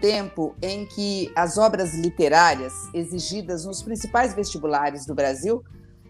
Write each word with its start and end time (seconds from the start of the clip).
tempo 0.00 0.54
em 0.62 0.86
que 0.86 1.30
as 1.36 1.58
obras 1.58 1.94
literárias 1.94 2.72
exigidas 2.94 3.64
nos 3.64 3.82
principais 3.82 4.34
vestibulares 4.34 5.06
do 5.06 5.14
Brasil 5.14 5.62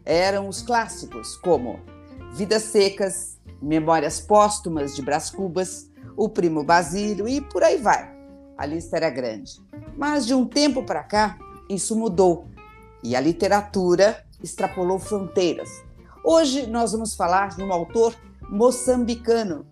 eram 0.04 0.48
os 0.48 0.62
clássicos, 0.62 1.36
como 1.36 1.80
Vidas 2.32 2.62
Secas, 2.64 3.38
Memórias 3.60 4.20
Póstumas 4.20 4.94
de 4.94 5.02
Brás 5.02 5.30
Cubas, 5.30 5.90
O 6.16 6.28
Primo 6.28 6.62
Basílio 6.62 7.28
e 7.28 7.40
por 7.40 7.62
aí 7.62 7.76
vai. 7.76 8.14
A 8.56 8.64
lista 8.64 8.96
era 8.96 9.10
grande. 9.10 9.60
Mas 9.96 10.26
de 10.26 10.34
um 10.34 10.46
tempo 10.46 10.82
para 10.82 11.02
cá, 11.02 11.38
isso 11.68 11.96
mudou 11.96 12.46
e 13.02 13.16
a 13.16 13.20
literatura 13.20 14.24
extrapolou 14.42 14.98
fronteiras. 14.98 15.82
Hoje 16.24 16.66
nós 16.66 16.92
vamos 16.92 17.14
falar 17.14 17.50
de 17.56 17.62
um 17.62 17.72
autor 17.72 18.14
moçambicano. 18.48 19.66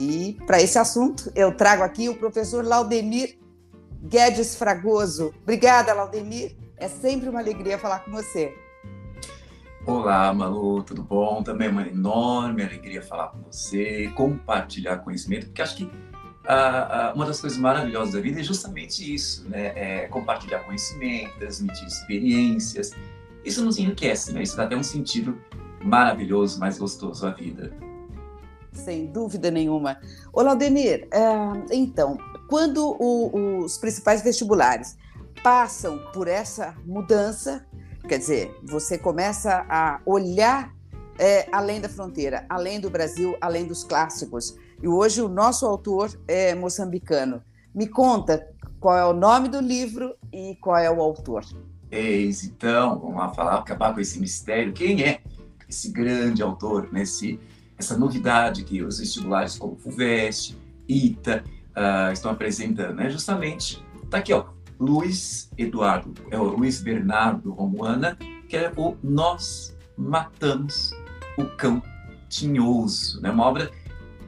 E 0.00 0.38
para 0.46 0.60
esse 0.60 0.78
assunto 0.78 1.30
eu 1.34 1.56
trago 1.56 1.82
aqui 1.82 2.08
o 2.08 2.16
professor 2.16 2.64
Laudemir 2.64 3.38
Guedes 4.02 4.56
Fragoso. 4.56 5.32
Obrigada, 5.42 5.94
Laudemir. 5.94 6.56
É 6.76 6.88
sempre 6.88 7.28
uma 7.28 7.38
alegria 7.38 7.78
falar 7.78 8.00
com 8.00 8.10
você. 8.10 8.52
Olá, 9.86 10.34
Malu, 10.34 10.82
tudo 10.82 11.02
bom? 11.02 11.40
Também 11.42 11.68
é 11.68 11.70
uma 11.70 11.86
enorme 11.86 12.64
alegria 12.64 13.00
falar 13.00 13.28
com 13.28 13.42
você, 13.42 14.10
compartilhar 14.16 14.98
conhecimento, 14.98 15.46
porque 15.46 15.62
acho 15.62 15.76
que 15.76 15.90
ah, 16.44 17.10
ah, 17.10 17.12
uma 17.14 17.24
das 17.24 17.40
coisas 17.40 17.56
maravilhosas 17.56 18.14
da 18.14 18.20
vida 18.20 18.40
é 18.40 18.42
justamente 18.42 19.14
isso, 19.14 19.48
né? 19.48 19.72
É 19.76 20.08
compartilhar 20.08 20.60
conhecimento, 20.60 21.38
transmitir 21.38 21.86
experiências. 21.86 22.90
Isso 23.44 23.64
nos 23.64 23.78
enriquece, 23.78 24.32
né? 24.32 24.42
Isso 24.42 24.56
dá 24.56 24.64
até 24.64 24.76
um 24.76 24.82
sentido 24.82 25.40
maravilhoso, 25.84 26.58
mais 26.58 26.76
gostoso 26.78 27.24
à 27.24 27.30
vida. 27.30 27.72
Sem 28.72 29.06
dúvida 29.06 29.50
nenhuma. 29.50 29.98
Ô, 30.32 30.42
Laudemir, 30.42 31.06
é, 31.12 31.74
então, 31.76 32.18
quando 32.52 32.94
o, 33.00 33.64
os 33.64 33.78
principais 33.78 34.20
vestibulares 34.20 34.98
passam 35.42 35.96
por 36.12 36.28
essa 36.28 36.74
mudança, 36.84 37.64
quer 38.06 38.18
dizer, 38.18 38.54
você 38.62 38.98
começa 38.98 39.64
a 39.70 40.02
olhar 40.04 40.70
é, 41.18 41.48
além 41.50 41.80
da 41.80 41.88
fronteira, 41.88 42.44
além 42.50 42.78
do 42.78 42.90
Brasil, 42.90 43.34
além 43.40 43.64
dos 43.64 43.84
clássicos. 43.84 44.54
E 44.82 44.86
hoje 44.86 45.22
o 45.22 45.28
nosso 45.28 45.64
autor 45.64 46.10
é 46.28 46.54
moçambicano. 46.54 47.42
Me 47.74 47.88
conta 47.88 48.46
qual 48.78 48.98
é 48.98 49.04
o 49.06 49.14
nome 49.14 49.48
do 49.48 49.58
livro 49.58 50.14
e 50.30 50.54
qual 50.56 50.76
é 50.76 50.90
o 50.90 51.00
autor. 51.00 51.46
Eis, 51.90 52.44
então, 52.44 52.98
vamos 52.98 53.16
lá 53.16 53.30
falar, 53.30 53.54
acabar 53.54 53.94
com 53.94 54.00
esse 54.00 54.20
mistério. 54.20 54.74
Quem 54.74 55.02
é 55.02 55.22
esse 55.66 55.88
grande 55.88 56.42
autor, 56.42 56.92
né? 56.92 57.00
esse, 57.00 57.40
essa 57.78 57.96
novidade 57.96 58.62
que 58.62 58.82
os 58.82 58.98
vestibulares 58.98 59.56
como 59.56 59.74
FUVEST, 59.74 60.54
ITA 60.86 61.42
uh, 61.76 62.12
estão 62.12 62.30
apresentando? 62.30 63.00
É 63.00 63.10
justamente, 63.10 63.84
tá 64.10 64.18
aqui, 64.18 64.32
ó, 64.32 64.46
Luiz 64.78 65.50
Eduardo, 65.56 66.12
é 66.30 66.38
o 66.38 66.44
Luiz 66.44 66.80
Bernardo 66.80 67.52
Romuana, 67.52 68.16
que 68.48 68.56
é 68.56 68.72
o 68.76 68.96
Nós 69.02 69.76
Matamos 69.96 70.92
o 71.38 71.44
Cão 71.56 71.82
Tinhoso, 72.28 73.20
né? 73.20 73.30
Uma 73.30 73.44
obra 73.44 73.70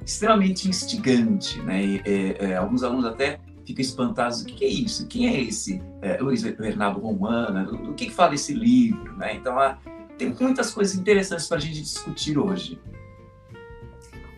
extremamente 0.04 0.68
instigante, 0.68 1.60
né? 1.62 1.84
E, 1.84 2.02
é, 2.04 2.50
é, 2.50 2.56
alguns 2.56 2.82
alunos 2.82 3.04
até 3.04 3.40
ficam 3.66 3.80
espantados, 3.80 4.42
o 4.42 4.44
que, 4.44 4.54
que 4.54 4.64
é 4.64 4.68
isso? 4.68 5.06
Quem 5.06 5.28
é 5.28 5.40
esse 5.40 5.82
é, 6.02 6.18
Luiz 6.18 6.42
Bernardo 6.42 7.00
Romana? 7.00 7.64
Do, 7.64 7.76
do 7.78 7.94
que, 7.94 8.06
que, 8.06 8.12
fala 8.12 8.34
esse 8.34 8.52
livro, 8.52 9.16
né? 9.16 9.34
Então, 9.34 9.58
há, 9.58 9.78
tem 10.18 10.34
muitas 10.38 10.72
coisas 10.72 10.94
interessantes 10.94 11.48
para 11.48 11.56
a 11.56 11.60
gente 11.60 11.80
discutir 11.80 12.38
hoje. 12.38 12.78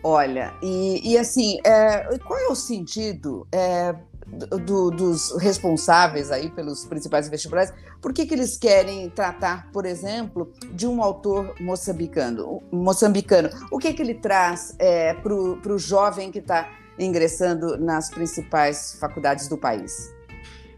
Olha, 0.09 0.53
e, 0.63 1.01
e 1.03 1.17
assim, 1.17 1.59
é, 1.65 2.17
qual 2.19 2.39
é 2.39 2.47
o 2.47 2.55
sentido 2.55 3.45
é, 3.51 3.93
do, 4.25 4.89
dos 4.89 5.35
responsáveis 5.37 6.31
aí 6.31 6.49
pelos 6.49 6.85
principais 6.85 7.27
vestibulares, 7.27 7.73
por 8.01 8.13
que, 8.13 8.25
que 8.25 8.33
eles 8.33 8.55
querem 8.55 9.09
tratar, 9.09 9.69
por 9.69 9.85
exemplo, 9.85 10.49
de 10.71 10.87
um 10.87 11.03
autor 11.03 11.53
moçambicano? 11.59 12.63
moçambicano? 12.71 13.49
O 13.69 13.77
que, 13.77 13.93
que 13.93 14.01
ele 14.01 14.13
traz 14.13 14.73
é, 14.79 15.13
para 15.13 15.33
o 15.33 15.77
jovem 15.77 16.31
que 16.31 16.39
está 16.39 16.71
ingressando 16.97 17.77
nas 17.77 18.09
principais 18.09 18.95
faculdades 19.01 19.49
do 19.49 19.57
país? 19.57 20.15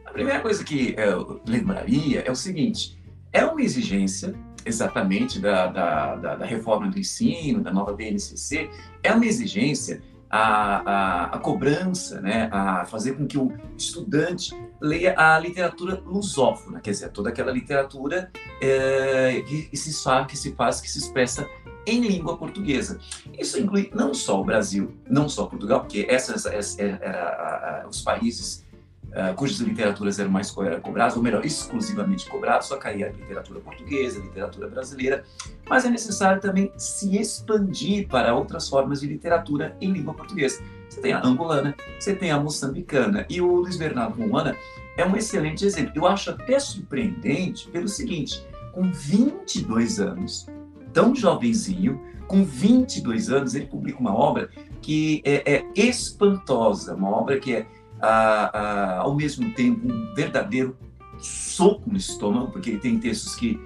A 0.05 0.11
primeira 0.11 0.39
coisa 0.39 0.63
que 0.63 0.95
eu 0.97 1.39
lembraria 1.45 2.21
é 2.21 2.31
o 2.31 2.35
seguinte: 2.35 2.99
é 3.31 3.45
uma 3.45 3.61
exigência 3.61 4.33
exatamente 4.65 5.39
da, 5.39 5.67
da, 5.67 6.15
da, 6.15 6.35
da 6.35 6.45
reforma 6.45 6.89
do 6.89 6.99
ensino, 6.99 7.61
da 7.61 7.71
nova 7.71 7.93
BNCC, 7.93 8.69
é 9.03 9.11
uma 9.13 9.25
exigência 9.25 10.01
a, 10.29 10.39
a, 10.39 11.23
a, 11.35 11.39
cobrança, 11.39 12.21
né, 12.21 12.49
a 12.51 12.85
fazer 12.85 13.13
com 13.13 13.25
que 13.25 13.37
o 13.37 13.51
estudante 13.75 14.55
leia 14.79 15.15
a 15.17 15.39
literatura 15.39 16.01
lusófona, 16.05 16.79
quer 16.79 16.91
dizer, 16.91 17.09
toda 17.09 17.29
aquela 17.29 17.51
literatura 17.51 18.31
é, 18.61 19.41
que, 19.41 19.75
se 19.75 20.03
faz, 20.03 20.27
que 20.27 20.37
se 20.37 20.53
faz, 20.53 20.81
que 20.81 20.89
se 20.89 20.99
expressa 20.99 21.47
em 21.85 22.01
língua 22.01 22.37
portuguesa. 22.37 22.99
Isso 23.37 23.59
inclui 23.59 23.89
não 23.93 24.13
só 24.13 24.39
o 24.39 24.43
Brasil, 24.43 24.93
não 25.09 25.27
só 25.27 25.47
Portugal, 25.47 25.79
porque 25.79 26.05
essas, 26.07 26.45
essas 26.45 26.77
eram 26.77 27.89
os 27.89 28.01
países 28.01 28.68
uh, 29.09 29.33
cujas 29.35 29.59
literaturas 29.59 30.19
eram 30.19 30.31
mais 30.31 30.51
cobradas, 30.51 31.15
ou 31.15 31.23
melhor, 31.23 31.45
exclusivamente 31.45 32.29
cobradas, 32.29 32.65
só 32.65 32.77
caía 32.77 33.07
a 33.07 33.09
literatura 33.09 33.59
portuguesa, 33.59 34.19
a 34.19 34.23
literatura 34.23 34.67
brasileira, 34.67 35.23
mas 35.67 35.85
é 35.85 35.89
necessário 35.89 36.41
também 36.41 36.71
se 36.77 37.17
expandir 37.17 38.07
para 38.07 38.33
outras 38.33 38.67
formas 38.67 39.01
de 39.01 39.07
literatura 39.07 39.75
em 39.81 39.91
língua 39.91 40.13
portuguesa. 40.13 40.61
Você 40.89 41.01
tem 41.01 41.13
a 41.13 41.25
angolana, 41.25 41.75
você 41.99 42.15
tem 42.15 42.31
a 42.31 42.39
moçambicana, 42.39 43.25
e 43.29 43.41
o 43.41 43.55
Luiz 43.55 43.77
Bernardo 43.77 44.19
Romana 44.19 44.55
é 44.97 45.05
um 45.05 45.15
excelente 45.15 45.65
exemplo. 45.65 45.93
Eu 45.95 46.07
acho 46.07 46.29
até 46.31 46.59
surpreendente 46.59 47.67
pelo 47.69 47.87
seguinte, 47.87 48.45
com 48.73 48.91
22 48.91 49.99
anos, 49.99 50.47
tão 50.93 51.15
jovenzinho, 51.15 52.01
com 52.27 52.43
22 52.43 53.31
anos, 53.31 53.55
ele 53.55 53.65
publica 53.65 53.99
uma 53.99 54.13
obra 54.13 54.49
que 54.81 55.21
é, 55.25 55.55
é 55.55 55.65
espantosa, 55.75 56.95
uma 56.95 57.09
obra 57.09 57.39
que 57.39 57.55
é 57.55 57.65
ao 58.01 59.15
mesmo 59.15 59.53
tempo 59.53 59.91
um 59.91 60.13
verdadeiro 60.13 60.77
soco 61.19 61.89
no 61.89 61.97
estômago, 61.97 62.51
porque 62.51 62.77
tem 62.77 62.99
textos 62.99 63.35
que 63.35 63.59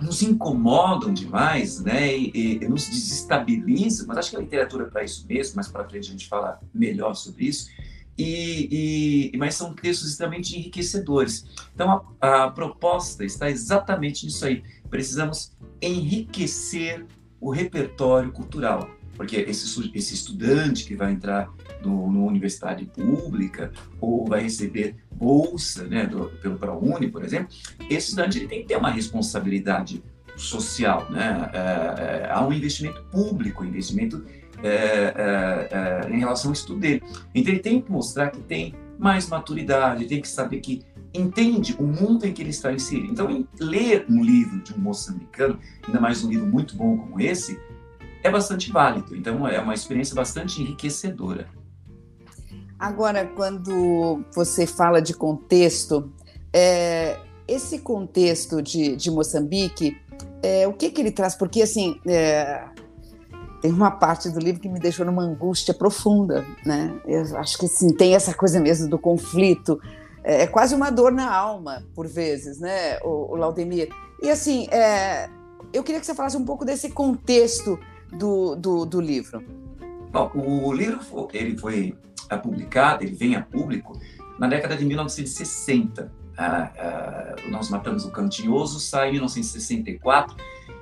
nos 0.00 0.22
incomodam 0.22 1.12
demais, 1.14 1.80
né, 1.80 2.16
e, 2.16 2.58
e 2.60 2.68
nos 2.68 2.86
desestabilizam, 2.88 4.06
mas 4.08 4.18
acho 4.18 4.30
que 4.30 4.36
a 4.36 4.40
literatura 4.40 4.84
é 4.84 4.90
para 4.90 5.04
isso 5.04 5.24
mesmo, 5.28 5.56
mais 5.56 5.68
para 5.68 5.84
frente 5.84 6.08
a 6.08 6.12
gente 6.12 6.28
fala 6.28 6.60
melhor 6.74 7.14
sobre 7.14 7.44
isso, 7.44 7.70
e, 8.16 9.30
e, 9.32 9.38
mas 9.38 9.54
são 9.54 9.72
textos 9.74 10.10
extremamente 10.10 10.56
enriquecedores. 10.56 11.46
Então 11.74 12.04
a, 12.20 12.44
a 12.44 12.50
proposta 12.50 13.24
está 13.24 13.50
exatamente 13.50 14.24
nisso 14.24 14.46
aí. 14.46 14.62
Precisamos 14.88 15.52
enriquecer 15.82 17.04
o 17.40 17.50
repertório 17.50 18.30
cultural 18.30 18.88
porque 19.16 19.36
esse, 19.36 19.90
esse 19.94 20.14
estudante 20.14 20.84
que 20.84 20.94
vai 20.94 21.12
entrar 21.12 21.50
no, 21.82 22.10
numa 22.10 22.26
universidade 22.26 22.84
pública 22.86 23.72
ou 24.00 24.26
vai 24.26 24.42
receber 24.42 24.96
bolsa 25.10 25.84
né, 25.84 26.06
do, 26.06 26.26
pelo 26.42 26.56
ProUni, 26.56 27.08
por 27.08 27.24
exemplo, 27.24 27.48
esse 27.88 28.08
estudante 28.08 28.38
ele 28.38 28.48
tem 28.48 28.62
que 28.62 28.68
ter 28.68 28.76
uma 28.76 28.90
responsabilidade 28.90 30.02
social. 30.36 31.08
Né? 31.10 31.50
É, 31.52 31.58
é, 31.58 32.30
há 32.30 32.44
um 32.44 32.52
investimento 32.52 33.02
público, 33.04 33.64
investimento 33.64 34.24
é, 34.62 34.68
é, 34.68 36.06
é, 36.06 36.10
em 36.10 36.18
relação 36.18 36.50
ao 36.50 36.52
estudo 36.54 36.80
dele. 36.80 37.02
Então 37.34 37.52
ele 37.52 37.62
tem 37.62 37.80
que 37.80 37.90
mostrar 37.90 38.30
que 38.30 38.40
tem 38.40 38.74
mais 38.98 39.28
maturidade, 39.28 40.06
tem 40.06 40.20
que 40.20 40.28
saber 40.28 40.60
que 40.60 40.82
entende 41.12 41.76
o 41.78 41.84
mundo 41.84 42.26
em 42.26 42.32
que 42.32 42.42
ele 42.42 42.50
está 42.50 42.72
inserido. 42.72 43.12
Então, 43.12 43.46
ler 43.60 44.04
um 44.08 44.22
livro 44.22 44.60
de 44.60 44.74
um 44.74 44.78
moçambicano, 44.78 45.58
ainda 45.86 46.00
mais 46.00 46.24
um 46.24 46.28
livro 46.28 46.46
muito 46.46 46.76
bom 46.76 46.96
como 46.96 47.20
esse, 47.20 47.58
é 48.24 48.30
bastante 48.30 48.72
válido. 48.72 49.14
Então, 49.14 49.46
é 49.46 49.60
uma 49.60 49.74
experiência 49.74 50.16
bastante 50.16 50.62
enriquecedora. 50.62 51.46
Agora, 52.78 53.26
quando 53.26 54.24
você 54.34 54.66
fala 54.66 55.00
de 55.00 55.12
contexto, 55.14 56.10
é, 56.52 57.18
esse 57.46 57.78
contexto 57.80 58.62
de, 58.62 58.96
de 58.96 59.10
Moçambique, 59.10 59.96
é, 60.42 60.66
o 60.66 60.72
que, 60.72 60.90
que 60.90 61.02
ele 61.02 61.12
traz? 61.12 61.34
Porque, 61.34 61.62
assim, 61.62 62.00
é, 62.06 62.64
tem 63.60 63.70
uma 63.70 63.90
parte 63.90 64.30
do 64.30 64.40
livro 64.40 64.60
que 64.60 64.70
me 64.70 64.80
deixou 64.80 65.04
numa 65.04 65.22
angústia 65.22 65.74
profunda, 65.74 66.46
né? 66.64 66.98
Eu 67.06 67.36
acho 67.36 67.58
que, 67.58 67.68
sim, 67.68 67.94
tem 67.94 68.14
essa 68.14 68.32
coisa 68.34 68.58
mesmo 68.58 68.88
do 68.88 68.98
conflito, 68.98 69.78
é, 70.22 70.42
é 70.42 70.46
quase 70.46 70.74
uma 70.74 70.90
dor 70.90 71.12
na 71.12 71.30
alma, 71.30 71.84
por 71.94 72.06
vezes, 72.08 72.58
né, 72.58 72.98
o, 73.02 73.32
o 73.32 73.36
Laudemir? 73.36 73.90
E, 74.22 74.30
assim, 74.30 74.66
é, 74.70 75.28
eu 75.74 75.82
queria 75.82 76.00
que 76.00 76.06
você 76.06 76.14
falasse 76.14 76.38
um 76.38 76.44
pouco 76.44 76.64
desse 76.64 76.88
contexto 76.88 77.78
do, 78.12 78.54
do, 78.54 78.84
do 78.84 79.00
livro? 79.00 79.42
Bom, 80.10 80.30
o 80.34 80.72
livro 80.72 81.00
ele 81.32 81.56
foi 81.56 81.96
é, 82.30 82.36
publicado, 82.36 83.02
ele 83.02 83.14
vem 83.14 83.36
a 83.36 83.42
público 83.42 83.98
na 84.38 84.46
década 84.46 84.76
de 84.76 84.84
1960. 84.84 86.12
Ah, 86.36 86.70
ah, 86.76 87.34
nós 87.48 87.68
matamos 87.70 88.04
o 88.04 88.10
Cantinhoso, 88.10 88.80
sai 88.80 89.08
em 89.10 89.12
1964. 89.12 90.36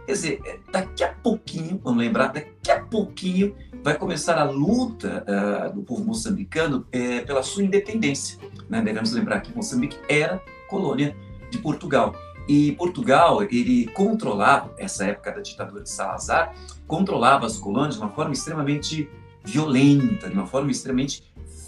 Quer 0.07 0.13
dizer, 0.13 0.41
é, 0.45 0.59
daqui 0.71 1.05
a 1.05 1.13
pouquinho, 1.13 1.81
vamos 1.83 2.03
lembrar, 2.03 2.29
daqui 2.29 2.71
a 2.71 2.81
pouquinho 2.81 3.55
vai 3.83 3.97
começar 3.97 4.39
a 4.39 4.45
luta 4.45 5.25
uh, 5.27 5.75
do 5.75 5.83
povo 5.83 6.05
moçambicano 6.05 6.87
uh, 6.87 7.27
pela 7.27 7.43
sua 7.43 7.65
independência. 7.65 8.39
Né? 8.69 8.81
Devemos 8.81 9.13
lembrar 9.13 9.41
que 9.41 9.55
Moçambique 9.55 9.99
era 10.09 10.41
colônia 10.69 11.17
de 11.51 11.59
Portugal. 11.59 12.15
E 12.49 12.73
Portugal, 12.73 13.43
ele 13.43 13.87
controlava, 13.95 14.75
essa 14.77 15.05
época 15.07 15.33
da 15.33 15.41
ditadura 15.41 15.83
de 15.83 15.91
Salazar, 15.91 16.55
controlava 16.87 17.47
as 17.47 17.57
colônias 17.57 17.95
de 17.95 18.01
uma 18.01 18.11
forma 18.11 18.33
extremamente 18.33 19.09
violenta, 19.45 20.29
de 20.29 20.35
uma 20.35 20.47
forma 20.47 20.71
extremamente 20.71 21.23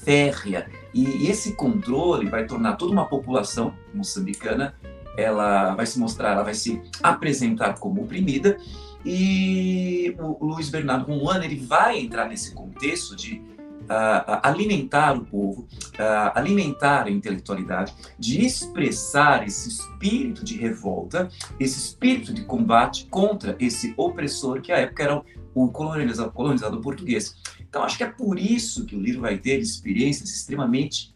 férrea. 0.05 0.69
E 0.93 1.26
esse 1.29 1.55
controle 1.55 2.29
vai 2.29 2.47
tornar 2.47 2.76
toda 2.76 2.93
uma 2.93 3.06
população 3.06 3.75
moçambicana, 3.93 4.75
ela 5.17 5.75
vai 5.75 5.87
se 5.87 5.99
mostrar, 5.99 6.32
ela 6.32 6.43
vai 6.43 6.55
se 6.55 6.82
apresentar 7.03 7.79
como 7.79 8.03
oprimida. 8.03 8.59
E 9.05 10.17
o 10.19 10.47
Luiz 10.47 10.71
Bernardo 10.71 11.06
Romuano, 11.06 11.44
ele 11.44 11.56
vai 11.56 11.99
entrar 11.99 12.29
nesse 12.29 12.55
contexto 12.55 13.15
de 13.15 13.43
uh, 13.85 14.41
alimentar 14.43 15.17
o 15.17 15.25
povo, 15.25 15.63
uh, 15.63 16.33
alimentar 16.35 17.07
a 17.07 17.11
intelectualidade, 17.11 17.95
de 18.19 18.45
expressar 18.45 19.47
esse 19.47 19.69
espírito 19.69 20.45
de 20.45 20.57
revolta, 20.57 21.29
esse 21.59 21.79
espírito 21.79 22.33
de 22.33 22.45
combate 22.45 23.07
contra 23.07 23.57
esse 23.59 23.95
opressor 23.97 24.61
que 24.61 24.73
à 24.73 24.79
época 24.79 25.03
era 25.03 25.23
o 25.55 25.69
colonizador, 25.69 26.33
colonizador 26.33 26.81
português. 26.81 27.37
Então 27.61 27.83
acho 27.83 27.97
que 27.97 28.05
é 28.05 28.09
por 28.09 28.39
isso 28.39 28.85
que 28.85 28.97
o 28.97 29.01
livro 29.01 29.21
vai 29.21 29.39
ter 29.39 29.59
experiências 29.59 30.31
extremamente 30.31 31.15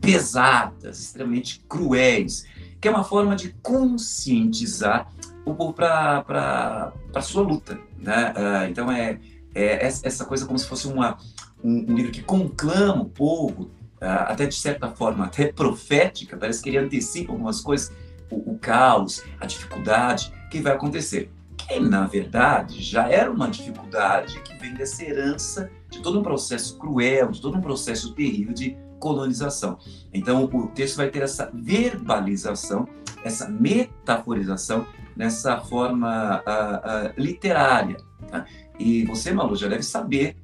pesadas, 0.00 1.00
extremamente 1.00 1.64
cruéis, 1.68 2.46
que 2.80 2.88
é 2.88 2.90
uma 2.90 3.04
forma 3.04 3.34
de 3.34 3.54
conscientizar 3.62 5.10
o 5.44 5.54
povo 5.54 5.72
para 5.72 6.92
a 7.14 7.20
sua 7.20 7.42
luta. 7.42 7.78
Né? 7.98 8.32
Uh, 8.36 8.70
então 8.70 8.90
é, 8.90 9.18
é 9.54 9.86
essa 9.86 10.24
coisa 10.24 10.44
como 10.44 10.58
se 10.58 10.66
fosse 10.66 10.86
uma, 10.86 11.16
um, 11.66 11.92
um 11.92 11.94
livro 11.96 12.12
que 12.12 12.22
conclama 12.22 13.02
o 13.02 13.06
povo, 13.06 13.64
uh, 14.00 14.28
até 14.28 14.46
de 14.46 14.54
certa 14.54 14.88
forma, 14.88 15.24
até 15.24 15.52
profética, 15.52 16.36
parece 16.36 16.62
que 16.62 16.68
ele 16.68 16.78
antecipa 16.78 17.32
algumas 17.32 17.60
coisas, 17.60 17.92
o, 18.30 18.52
o 18.52 18.58
caos, 18.58 19.24
a 19.40 19.46
dificuldade 19.46 20.32
que 20.50 20.60
vai 20.60 20.74
acontecer. 20.74 21.30
Que, 21.56 21.80
na 21.80 22.06
verdade, 22.06 22.80
já 22.80 23.08
era 23.08 23.30
uma 23.30 23.48
dificuldade 23.48 24.40
que 24.42 24.54
vem 24.58 24.74
dessa 24.74 25.02
herança 25.02 25.68
de 25.90 26.00
todo 26.00 26.20
um 26.20 26.22
processo 26.22 26.78
cruel, 26.78 27.32
de 27.32 27.40
todo 27.40 27.58
um 27.58 27.60
processo 27.60 28.14
terrível 28.14 28.54
de 28.54 28.76
colonização. 29.00 29.78
Então, 30.14 30.44
o 30.44 30.68
texto 30.68 30.96
vai 30.96 31.08
ter 31.08 31.22
essa 31.22 31.50
verbalização, 31.52 32.86
essa 33.24 33.48
metaforização 33.48 34.86
nessa 35.16 35.58
forma 35.60 36.42
uh, 36.46 37.08
uh, 37.08 37.20
literária. 37.20 37.96
Tá? 38.30 38.44
E 38.78 39.04
você, 39.06 39.32
Malu, 39.32 39.56
já 39.56 39.66
deve 39.66 39.82
saber 39.82 40.36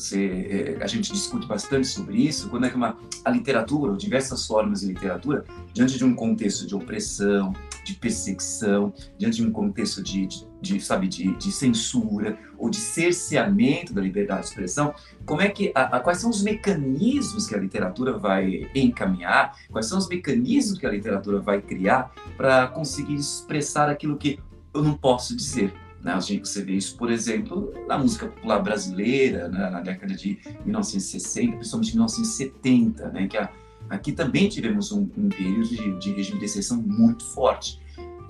você, 0.00 0.76
é, 0.78 0.82
a 0.82 0.86
gente 0.86 1.12
discute 1.12 1.46
bastante 1.46 1.86
sobre 1.86 2.16
isso, 2.16 2.48
quando 2.48 2.66
é 2.66 2.70
que 2.70 2.76
uma, 2.76 2.96
a 3.24 3.30
literatura, 3.30 3.92
ou 3.92 3.96
diversas 3.96 4.46
formas 4.46 4.80
de 4.80 4.86
literatura, 4.86 5.44
diante 5.72 5.96
de 5.96 6.04
um 6.04 6.14
contexto 6.14 6.66
de 6.66 6.74
opressão, 6.74 7.52
de 7.84 7.94
perseguição, 7.94 8.92
diante 9.18 9.36
de 9.36 9.46
um 9.46 9.50
contexto 9.50 10.02
de, 10.02 10.26
de, 10.26 10.46
de 10.60 10.80
sabe, 10.80 11.08
de, 11.08 11.34
de, 11.36 11.52
censura 11.52 12.38
ou 12.58 12.70
de 12.70 12.76
cerceamento 12.76 13.92
da 13.92 14.00
liberdade 14.00 14.42
de 14.42 14.48
expressão, 14.48 14.94
como 15.24 15.42
é 15.42 15.48
que, 15.48 15.72
a, 15.74 15.96
a, 15.96 16.00
quais 16.00 16.18
são 16.18 16.30
os 16.30 16.42
mecanismos 16.42 17.46
que 17.46 17.54
a 17.54 17.58
literatura 17.58 18.16
vai 18.16 18.70
encaminhar, 18.74 19.56
quais 19.70 19.86
são 19.86 19.98
os 19.98 20.08
mecanismos 20.08 20.78
que 20.78 20.86
a 20.86 20.90
literatura 20.90 21.40
vai 21.40 21.60
criar 21.60 22.12
para 22.36 22.66
conseguir 22.68 23.14
expressar 23.14 23.88
aquilo 23.88 24.16
que 24.16 24.38
eu 24.72 24.82
não 24.82 24.94
posso 24.94 25.36
dizer, 25.36 25.72
né? 26.02 26.12
A 26.12 26.20
gente, 26.20 26.48
você 26.48 26.62
vê 26.62 26.72
isso, 26.72 26.96
por 26.96 27.10
exemplo, 27.10 27.72
na 27.86 27.98
música 27.98 28.26
popular 28.26 28.60
brasileira, 28.60 29.48
né? 29.48 29.70
na 29.70 29.80
década 29.80 30.14
de 30.14 30.38
1960, 30.64 31.56
principalmente 31.56 31.92
1970, 31.92 33.08
né? 33.08 33.26
que 33.28 33.36
a, 33.36 33.50
aqui 33.88 34.12
também 34.12 34.48
tivemos 34.48 34.92
um, 34.92 35.08
um 35.16 35.28
período 35.28 35.68
de, 35.68 35.98
de, 35.98 36.12
regime 36.12 36.38
de 36.38 36.44
exceção 36.46 36.80
muito 36.80 37.24
forte. 37.24 37.80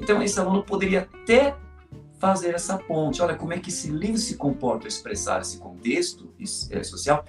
Então, 0.01 0.23
esse 0.23 0.39
aluno 0.41 0.63
poderia 0.63 1.03
até 1.03 1.57
fazer 2.19 2.55
essa 2.55 2.77
ponte. 2.77 3.23
Olha, 3.23 3.35
como 3.35 3.53
é 3.53 3.59
que 3.59 3.71
esse 3.71 3.89
livro 3.91 4.19
se 4.19 4.37
comporta 4.37 4.85
ao 4.85 4.89
expressar 4.89 5.41
esse 5.41 5.59
contexto 5.59 6.29
é, 6.71 6.83
social. 6.83 7.25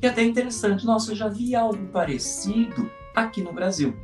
E 0.00 0.06
até 0.06 0.22
interessante, 0.22 0.84
nossa, 0.84 1.12
eu 1.12 1.16
já 1.16 1.28
vi 1.28 1.54
algo 1.54 1.86
parecido 1.88 2.90
aqui 3.14 3.40
no 3.40 3.52
Brasil. 3.52 3.94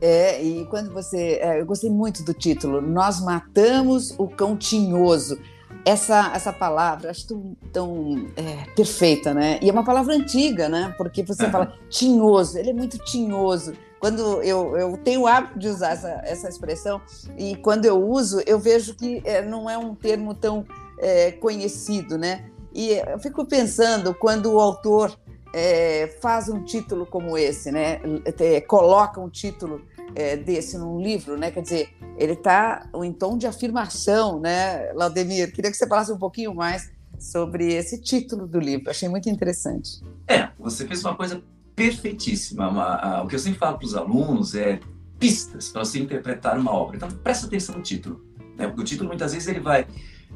É, 0.00 0.42
e 0.42 0.64
quando 0.66 0.90
você. 0.92 1.38
É, 1.42 1.60
eu 1.60 1.66
gostei 1.66 1.90
muito 1.90 2.22
do 2.24 2.32
título, 2.32 2.80
Nós 2.80 3.20
Matamos 3.20 4.14
o 4.18 4.26
Cão 4.26 4.56
Tinhoso. 4.56 5.38
Essa, 5.82 6.32
essa 6.34 6.52
palavra, 6.52 7.10
acho 7.10 7.26
tão, 7.26 7.56
tão 7.72 8.26
é, 8.36 8.70
perfeita, 8.74 9.32
né? 9.32 9.58
E 9.62 9.68
é 9.68 9.72
uma 9.72 9.84
palavra 9.84 10.14
antiga, 10.14 10.68
né? 10.68 10.94
Porque 10.98 11.22
você 11.22 11.48
fala 11.48 11.74
tinhoso, 11.88 12.58
ele 12.58 12.70
é 12.70 12.72
muito 12.72 12.98
tinhoso. 12.98 13.72
Quando 13.98 14.42
eu, 14.42 14.76
eu 14.76 14.96
tenho 14.98 15.22
o 15.22 15.26
hábito 15.26 15.58
de 15.58 15.68
usar 15.68 15.92
essa, 15.92 16.20
essa 16.24 16.48
expressão, 16.48 17.00
e 17.36 17.56
quando 17.56 17.86
eu 17.86 18.02
uso, 18.02 18.42
eu 18.46 18.58
vejo 18.58 18.94
que 18.94 19.22
é, 19.24 19.42
não 19.42 19.70
é 19.70 19.78
um 19.78 19.94
termo 19.94 20.34
tão 20.34 20.66
é, 20.98 21.32
conhecido, 21.32 22.18
né? 22.18 22.50
E 22.74 22.92
eu 22.92 23.18
fico 23.18 23.44
pensando 23.44 24.14
quando 24.14 24.52
o 24.52 24.60
autor 24.60 25.18
é, 25.52 26.06
faz 26.20 26.48
um 26.48 26.62
título 26.62 27.06
como 27.06 27.36
esse, 27.36 27.70
né? 27.70 28.00
É, 28.38 28.60
coloca 28.60 29.20
um 29.20 29.28
título 29.28 29.82
é, 30.14 30.36
desse 30.36 30.78
num 30.78 31.00
livro, 31.00 31.36
né? 31.36 31.50
Quer 31.50 31.62
dizer, 31.62 31.88
ele 32.16 32.32
está 32.32 32.88
em 33.02 33.12
tom 33.12 33.36
de 33.36 33.46
afirmação, 33.46 34.40
né, 34.40 34.92
Laudemir? 34.92 35.52
Queria 35.52 35.70
que 35.70 35.76
você 35.76 35.86
falasse 35.86 36.12
um 36.12 36.18
pouquinho 36.18 36.54
mais 36.54 36.90
sobre 37.18 37.74
esse 37.74 38.00
título 38.00 38.46
do 38.46 38.58
livro. 38.58 38.90
Achei 38.90 39.08
muito 39.08 39.28
interessante. 39.28 40.02
É, 40.26 40.48
você 40.58 40.86
fez 40.86 41.04
uma 41.04 41.14
coisa 41.14 41.42
perfeitíssima. 41.74 42.68
Uma, 42.68 43.22
o 43.22 43.28
que 43.28 43.34
eu 43.34 43.38
sempre 43.38 43.58
falo 43.58 43.78
para 43.78 43.86
os 43.86 43.94
alunos 43.94 44.54
é 44.54 44.80
pistas 45.18 45.68
para 45.68 45.84
você 45.84 45.98
interpretar 45.98 46.58
uma 46.58 46.72
obra. 46.72 46.96
Então, 46.96 47.08
presta 47.10 47.46
atenção 47.46 47.76
no 47.76 47.82
título, 47.82 48.24
né? 48.56 48.66
Porque 48.66 48.80
o 48.80 48.84
título 48.84 49.08
muitas 49.08 49.32
vezes 49.32 49.48
ele 49.48 49.60
vai 49.60 49.86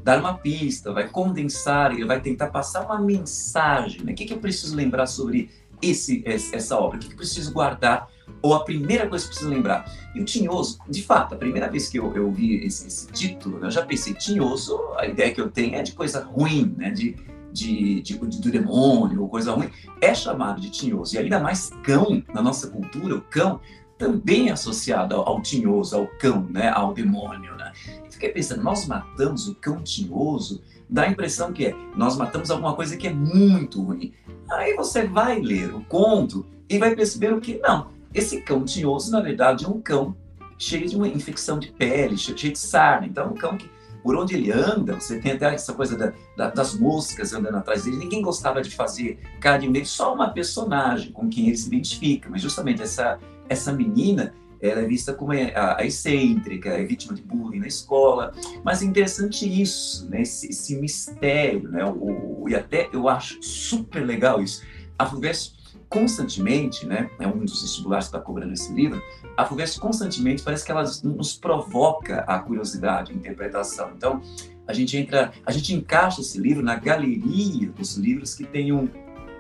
dar 0.05 0.21
uma 0.21 0.35
pista, 0.35 0.93
vai 0.93 1.09
condensar, 1.09 1.93
ele 1.93 2.05
vai 2.05 2.21
tentar 2.21 2.49
passar 2.49 2.85
uma 2.85 3.01
mensagem. 3.01 4.05
Né? 4.05 4.13
O 4.13 4.15
que, 4.15 4.27
que 4.27 4.35
eu 4.35 4.39
preciso 4.39 4.77
lembrar 4.77 5.07
sobre 5.07 5.51
esse, 5.81 6.23
essa 6.27 6.79
obra? 6.79 6.99
O 6.99 7.01
que, 7.01 7.09
que 7.09 7.15
eu 7.15 7.17
preciso 7.17 7.51
guardar 7.53 8.07
ou 8.43 8.55
a 8.55 8.63
primeira 8.63 9.09
coisa 9.09 9.25
que 9.25 9.31
precisa 9.31 9.51
lembrar. 9.51 9.91
E 10.15 10.21
o 10.21 10.25
Tinhoso, 10.25 10.79
de 10.89 11.03
fato, 11.03 11.35
a 11.35 11.39
primeira 11.39 11.71
vez 11.71 11.89
que 11.89 11.99
eu, 11.99 12.15
eu 12.15 12.31
vi 12.31 12.65
esse, 12.65 12.87
esse, 12.87 13.07
título, 13.09 13.59
eu 13.63 13.71
já 13.71 13.85
pensei, 13.85 14.13
Tinhoso, 14.13 14.79
a 14.99 15.07
ideia 15.07 15.33
que 15.33 15.41
eu 15.41 15.51
tenho 15.51 15.75
é 15.75 15.83
de 15.83 15.93
coisa 15.93 16.23
ruim, 16.23 16.75
né? 16.77 16.91
de, 16.91 17.17
de, 17.51 18.03
de, 18.03 18.19
de 18.19 18.41
do 18.41 18.51
demônio 18.51 19.23
ou 19.23 19.29
coisa 19.29 19.53
ruim. 19.53 19.71
É 20.01 20.15
chamado 20.15 20.61
de 20.61 20.71
Tinhoso. 20.71 21.15
E 21.15 21.19
ainda 21.19 21.41
mais 21.41 21.71
cão, 21.83 22.23
na 22.33 22.43
nossa 22.43 22.69
cultura, 22.69 23.17
o 23.17 23.23
cão 23.23 23.61
também 23.97 24.49
é 24.49 24.53
associado 24.53 25.15
ao, 25.15 25.29
ao 25.29 25.41
tinhoso, 25.41 25.97
ao 25.97 26.07
cão, 26.07 26.47
né? 26.51 26.69
ao 26.69 26.93
demônio. 26.93 27.55
Né? 27.57 27.73
Fiquei 28.15 28.31
pensando, 28.31 28.63
nós 28.63 28.87
matamos 28.87 29.49
o 29.49 29.55
cão 29.55 29.83
tinhoso, 29.83 30.63
dá 30.89 31.03
a 31.03 31.11
impressão 31.11 31.53
que 31.53 31.67
é, 31.67 31.75
nós 31.97 32.17
matamos 32.17 32.51
alguma 32.51 32.75
coisa 32.75 32.97
que 32.97 33.07
é 33.07 33.13
muito 33.13 33.83
ruim. 33.83 34.13
Aí 34.51 34.75
você 34.75 35.07
vai 35.07 35.41
ler 35.41 35.75
o 35.75 35.85
conto 35.85 36.47
e 36.69 36.79
vai 36.79 36.95
perceber 36.95 37.33
o 37.33 37.41
que 37.41 37.59
não 37.59 37.95
esse 38.15 38.41
cão 38.41 38.65
tinhoso, 38.65 39.11
na 39.11 39.21
verdade, 39.21 39.65
é 39.65 39.69
um 39.69 39.81
cão 39.81 40.17
cheio 40.57 40.89
de 40.89 40.95
uma 40.95 41.09
infecção 41.09 41.59
de 41.59 41.73
pele, 41.73 42.17
cheio 42.17 42.37
de 42.37 42.57
sarna. 42.57 43.09
Então, 43.09 43.25
é 43.25 43.27
um 43.27 43.35
cão 43.35 43.59
que, 43.59 43.69
por 44.05 44.17
onde 44.17 44.37
ele 44.37 44.53
anda, 44.53 44.95
você 44.95 45.19
tem 45.19 45.33
até 45.33 45.53
essa 45.53 45.75
coisa 45.75 45.99
da, 45.99 46.13
da, 46.37 46.51
das 46.51 46.79
moscas 46.79 47.33
andando 47.33 47.57
atrás 47.57 47.85
dele. 47.85 47.97
Ninguém 47.97 48.23
gostava 48.23 48.63
de 48.63 48.71
fazer 48.71 49.19
carinho 49.41 49.73
nele, 49.73 49.85
só 49.85 50.15
uma 50.15 50.31
personagem 50.31 51.11
com 51.11 51.29
quem 51.29 51.49
ele 51.49 51.57
se 51.57 51.67
identifica. 51.67 52.29
Mas, 52.31 52.41
justamente, 52.41 52.81
essa, 52.81 53.19
essa 53.49 53.73
menina 53.73 54.33
ela 54.69 54.81
é 54.81 54.87
vista 54.87 55.13
como 55.13 55.33
a, 55.33 55.81
a 55.81 55.85
excêntrica, 55.85 56.71
é 56.71 56.85
vítima 56.85 57.15
de 57.15 57.23
bullying 57.23 57.61
na 57.61 57.67
escola. 57.67 58.33
Mas 58.63 58.83
é 58.83 58.85
interessante 58.85 59.45
isso, 59.47 60.09
né? 60.09 60.23
esse, 60.23 60.49
esse 60.49 60.77
mistério, 60.77 61.69
né? 61.69 61.85
O, 61.85 62.49
e 62.49 62.55
até 62.55 62.89
eu 62.93 63.09
acho 63.09 63.43
super 63.43 64.05
legal 64.05 64.43
isso. 64.43 64.63
A 64.99 65.07
Fulvestre 65.07 65.65
constantemente, 65.95 66.85
né, 66.87 67.09
é 67.21 67.27
um 67.27 67.45
dos 67.45 67.63
vestibulares 67.63 68.09
que 68.09 68.17
está 68.17 68.21
cobrando 68.21 68.53
esse 68.53 68.73
livro, 68.73 69.01
a 69.37 69.45
FUVEST 69.45 69.79
constantemente 69.79 70.43
parece 70.43 70.65
que 70.65 70.73
ela 70.73 70.85
nos 71.05 71.37
provoca 71.37 72.21
a 72.21 72.39
curiosidade, 72.41 73.13
a 73.13 73.15
interpretação. 73.15 73.93
Então, 73.97 74.21
a 74.67 74.73
gente 74.73 74.97
entra, 74.97 75.33
a 75.47 75.53
gente 75.53 75.73
encaixa 75.73 76.21
esse 76.21 76.39
livro 76.39 76.65
na 76.65 76.75
galeria 76.75 77.71
dos 77.71 77.97
livros 77.97 78.35
que 78.35 78.45
tem 78.45 78.73
um, 78.73 78.89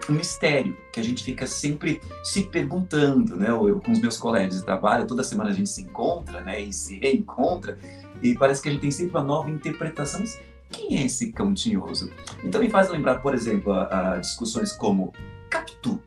um 0.08 0.14
mistério, 0.14 0.76
que 0.92 1.00
a 1.00 1.02
gente 1.02 1.24
fica 1.24 1.46
sempre 1.46 2.00
se 2.22 2.44
perguntando, 2.44 3.36
né? 3.36 3.48
Eu, 3.48 3.80
com 3.80 3.92
os 3.92 4.00
meus 4.00 4.16
colegas 4.16 4.56
de 4.56 4.64
trabalho, 4.64 5.06
toda 5.06 5.24
semana 5.24 5.50
a 5.50 5.52
gente 5.52 5.68
se 5.68 5.82
encontra, 5.82 6.40
né, 6.40 6.60
e 6.60 6.72
se 6.72 6.98
reencontra, 6.98 7.78
e 8.22 8.34
parece 8.34 8.62
que 8.62 8.68
a 8.68 8.72
gente 8.72 8.80
tem 8.80 8.90
sempre 8.90 9.16
uma 9.16 9.24
nova 9.24 9.50
interpretação. 9.50 10.22
Quem 10.70 10.98
é 10.98 11.06
esse 11.06 11.32
cão 11.32 11.54
tinhoso? 11.54 12.10
Então 12.42 12.60
me 12.60 12.68
faz 12.68 12.88
lembrar, 12.88 13.20
por 13.20 13.34
exemplo, 13.34 13.72
a, 13.72 14.14
a 14.14 14.18
discussões 14.18 14.72
como 14.72 15.12
Capitu, 15.48 16.00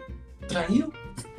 traiu 0.47 0.91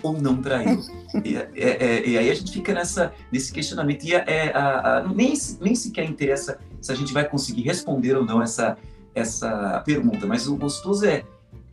ou 0.02 0.20
não 0.20 0.40
traiu? 0.40 0.80
e, 1.24 1.36
é, 1.36 1.50
é, 1.56 2.08
e, 2.08 2.16
aí 2.16 2.30
a 2.30 2.34
gente 2.34 2.52
fica 2.52 2.72
nessa, 2.72 3.12
nesse 3.30 3.52
questionamento. 3.52 4.04
E 4.04 4.14
é, 4.14 4.24
é 4.26 4.52
a, 4.54 4.98
a, 4.98 5.08
nem, 5.08 5.34
nem 5.60 5.74
sequer 5.74 6.08
interessa 6.08 6.58
se 6.80 6.92
a 6.92 6.94
gente 6.94 7.12
vai 7.12 7.28
conseguir 7.28 7.62
responder 7.62 8.16
ou 8.16 8.24
não 8.24 8.40
essa, 8.40 8.78
essa 9.14 9.82
pergunta, 9.84 10.26
mas 10.26 10.46
o 10.46 10.56
gostoso 10.56 11.04
é, 11.04 11.24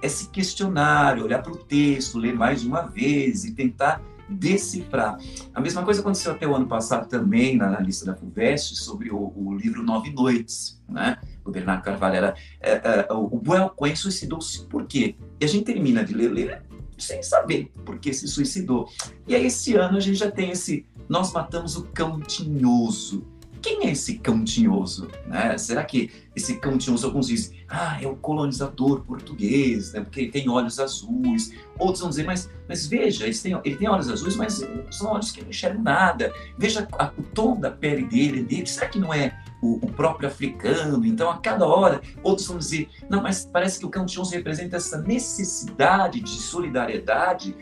é 0.06 0.10
se 0.10 0.30
questionar, 0.30 1.20
olhar 1.20 1.42
para 1.42 1.52
o 1.52 1.58
texto, 1.58 2.20
ler 2.20 2.34
mais 2.34 2.64
uma 2.64 2.84
vez 2.84 3.44
e 3.44 3.54
tentar 3.54 4.02
decifrar. 4.30 5.18
A 5.54 5.60
mesma 5.60 5.84
coisa 5.84 6.02
aconteceu 6.02 6.32
até 6.32 6.48
o 6.48 6.56
ano 6.56 6.68
passado 6.68 7.08
também 7.08 7.58
na, 7.58 7.80
lista 7.80 8.06
da 8.06 8.16
FUVEST 8.16 8.76
sobre 8.76 9.12
o, 9.12 9.34
o, 9.36 9.56
livro 9.56 9.84
Nove 9.84 10.12
Noites, 10.12 10.82
né? 10.88 11.18
O 11.44 11.52
Bernardo 11.52 11.84
Carvalho 11.84 12.16
era... 12.16 12.36
É, 12.60 12.72
é, 12.72 13.14
o 13.14 13.38
Buell 13.38 13.70
Quen 13.70 13.96
suicidou-se 13.96 14.66
por 14.66 14.86
quê? 14.86 15.16
E 15.40 15.46
a 15.46 15.48
gente 15.48 15.66
termina 15.66 16.04
de 16.04 16.14
ler, 16.14 16.32
ler 16.32 16.64
sem 16.98 17.22
saber 17.22 17.72
por 17.84 18.00
que 18.00 18.14
se 18.14 18.28
suicidou. 18.28 18.88
E 19.28 19.36
aí 19.36 19.46
esse 19.46 19.76
ano 19.76 19.98
a 19.98 20.00
gente 20.00 20.18
já 20.18 20.32
tem 20.32 20.52
esse... 20.52 20.86
Nós 21.08 21.32
matamos 21.32 21.76
o 21.76 21.84
cão 21.84 22.20
tinhoso 22.20 23.28
quem 23.66 23.88
é 23.88 23.92
esse 23.94 24.20
cão 24.20 24.44
tinhoso? 24.44 25.10
Né? 25.26 25.58
Será 25.58 25.84
que 25.84 26.12
esse 26.36 26.60
cão 26.60 26.78
tinhoso, 26.78 27.08
alguns 27.08 27.26
dizem, 27.26 27.66
ah, 27.68 27.98
é 28.00 28.06
o 28.06 28.16
colonizador 28.16 29.02
português, 29.02 29.92
né? 29.92 30.02
porque 30.02 30.22
ele 30.22 30.32
tem 30.32 30.48
olhos 30.48 30.80
azuis. 30.80 31.52
Outros 31.80 32.02
vão 32.02 32.10
dizer, 32.10 32.26
mas, 32.26 32.48
mas 32.70 32.86
veja, 32.86 33.26
ele 33.26 33.36
tem, 33.36 33.60
ele 33.66 33.76
tem 33.76 33.90
olhos 33.90 34.08
azuis, 34.08 34.36
mas 34.36 34.62
são 34.92 35.12
olhos 35.12 35.32
que 35.32 35.42
não 35.42 35.50
enxergam 35.50 35.82
nada. 35.82 36.32
Veja 36.60 36.88
a, 36.92 37.12
o 37.18 37.24
tom 37.24 37.60
da 37.60 37.72
pele 37.72 38.06
dele, 38.06 38.44
dele. 38.44 38.68
Será 38.68 38.88
que 38.88 39.00
não 39.00 39.12
é 39.12 39.36
o, 39.64 39.84
o, 39.84 39.92
próprio 39.92 40.30
africano? 40.30 41.04
Então, 41.04 41.32
a 41.32 41.40
cada 41.40 41.66
hora, 41.66 42.02
outros 42.22 42.48
vão 42.48 42.60
dizer, 42.60 42.88
não, 43.10 43.24
mas 43.24 43.50
parece 43.52 43.80
que 43.80 43.86
o 43.88 43.90
cão 43.90 44.06
tinhoso 44.06 44.32
representa 44.32 44.76
essa 44.76 45.02
necessidade 45.02 46.20
de 46.20 46.30
solidariedade 46.30 47.56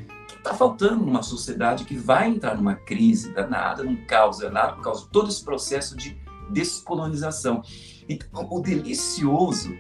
está 0.44 0.54
faltando 0.54 1.06
numa 1.06 1.24
sociedade 1.24 1.86
que 1.86 1.96
vai 1.96 2.28
entrar 2.28 2.56
numa 2.56 2.76
crise 2.76 3.34
danada, 3.34 3.82
num 3.82 3.96
caos 4.06 4.40
danado, 4.40 4.76
por 4.76 4.84
causa 4.84 5.06
de 5.06 5.10
todo 5.10 5.30
esse 5.30 5.44
processo 5.44 5.96
de 5.96 6.18
descolonização. 6.50 7.64
Então, 8.10 8.48
o 8.52 8.60
delicioso 8.60 9.74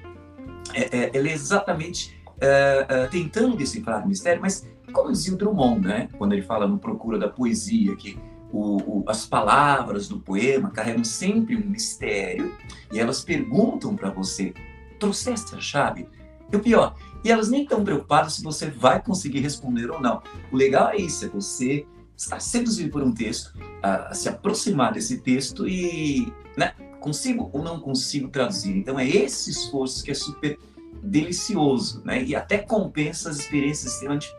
é, 0.74 0.98
é, 0.98 1.12
ele 1.14 1.30
é 1.30 1.34
exatamente 1.34 2.18
é, 2.40 2.86
é, 2.88 3.08
tentando 3.08 3.58
decifrar 3.58 4.06
o 4.06 4.08
mistério, 4.08 4.42
mas 4.42 4.66
como 4.94 5.12
dizia 5.12 5.34
o 5.34 5.38
Drummond, 5.38 5.86
né? 5.86 6.08
quando 6.18 6.32
ele 6.32 6.42
fala 6.42 6.66
no 6.66 6.80
Procura 6.80 7.20
da 7.20 7.28
Poesia, 7.28 7.96
que 7.98 8.18
o, 8.50 9.00
o, 9.00 9.04
as 9.08 9.26
palavras 9.26 10.08
do 10.08 10.20
poema 10.20 10.70
carregam 10.70 11.04
sempre 11.04 11.58
um 11.58 11.66
mistério 11.66 12.56
e 12.92 13.00
elas 13.00 13.24
perguntam 13.24 13.96
para 13.96 14.12
você: 14.12 14.54
trouxeste 15.00 15.56
a 15.56 15.60
chave? 15.60 16.08
E 16.52 16.56
o 16.56 16.60
pior, 16.60 16.96
e 17.24 17.32
elas 17.32 17.50
nem 17.50 17.64
estão 17.64 17.84
preocupadas 17.84 18.34
se 18.34 18.44
você 18.44 18.70
vai 18.70 19.02
conseguir 19.02 19.40
responder 19.40 19.90
ou 19.90 20.00
não. 20.02 20.22
O 20.52 20.56
legal 20.56 20.90
é 20.90 20.98
isso, 20.98 21.26
é 21.26 21.30
você 21.30 21.86
estar 22.16 22.40
seduzido 22.40 22.90
por 22.92 23.02
um 23.02 23.12
texto, 23.12 23.54
a, 23.82 24.14
se 24.14 24.30
aproximar 24.30 24.94
desse 24.94 25.20
texto 25.20 25.68
e, 25.68 26.32
né, 26.58 26.74
consigo 27.00 27.50
ou 27.54 27.64
não 27.64 27.80
consigo 27.80 28.28
traduzir. 28.28 28.76
Então 28.76 29.00
é 29.00 29.08
esse 29.08 29.50
esforço 29.50 30.04
que 30.04 30.12
é 30.12 30.14
super 30.14 30.60
delicioso, 31.02 32.02
né, 32.06 32.24
e 32.24 32.36
até 32.36 32.58
compensa 32.58 33.30
as 33.30 33.40
experiências 33.40 33.94
extremamente 33.94 34.34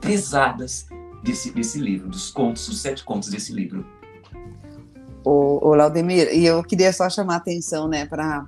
pesadas 0.00 0.86
desse, 1.22 1.50
desse 1.50 1.78
livro, 1.78 2.08
dos 2.08 2.30
contos, 2.30 2.68
os 2.68 2.80
sete 2.80 3.04
contos 3.04 3.28
desse 3.28 3.52
livro 3.52 3.86
o, 5.24 5.68
o 5.68 5.74
Laudemir, 5.74 6.28
e 6.32 6.46
eu 6.46 6.62
queria 6.62 6.92
só 6.92 7.08
chamar 7.10 7.34
a 7.34 7.38
atenção 7.38 7.88
né, 7.88 8.06
pra, 8.06 8.46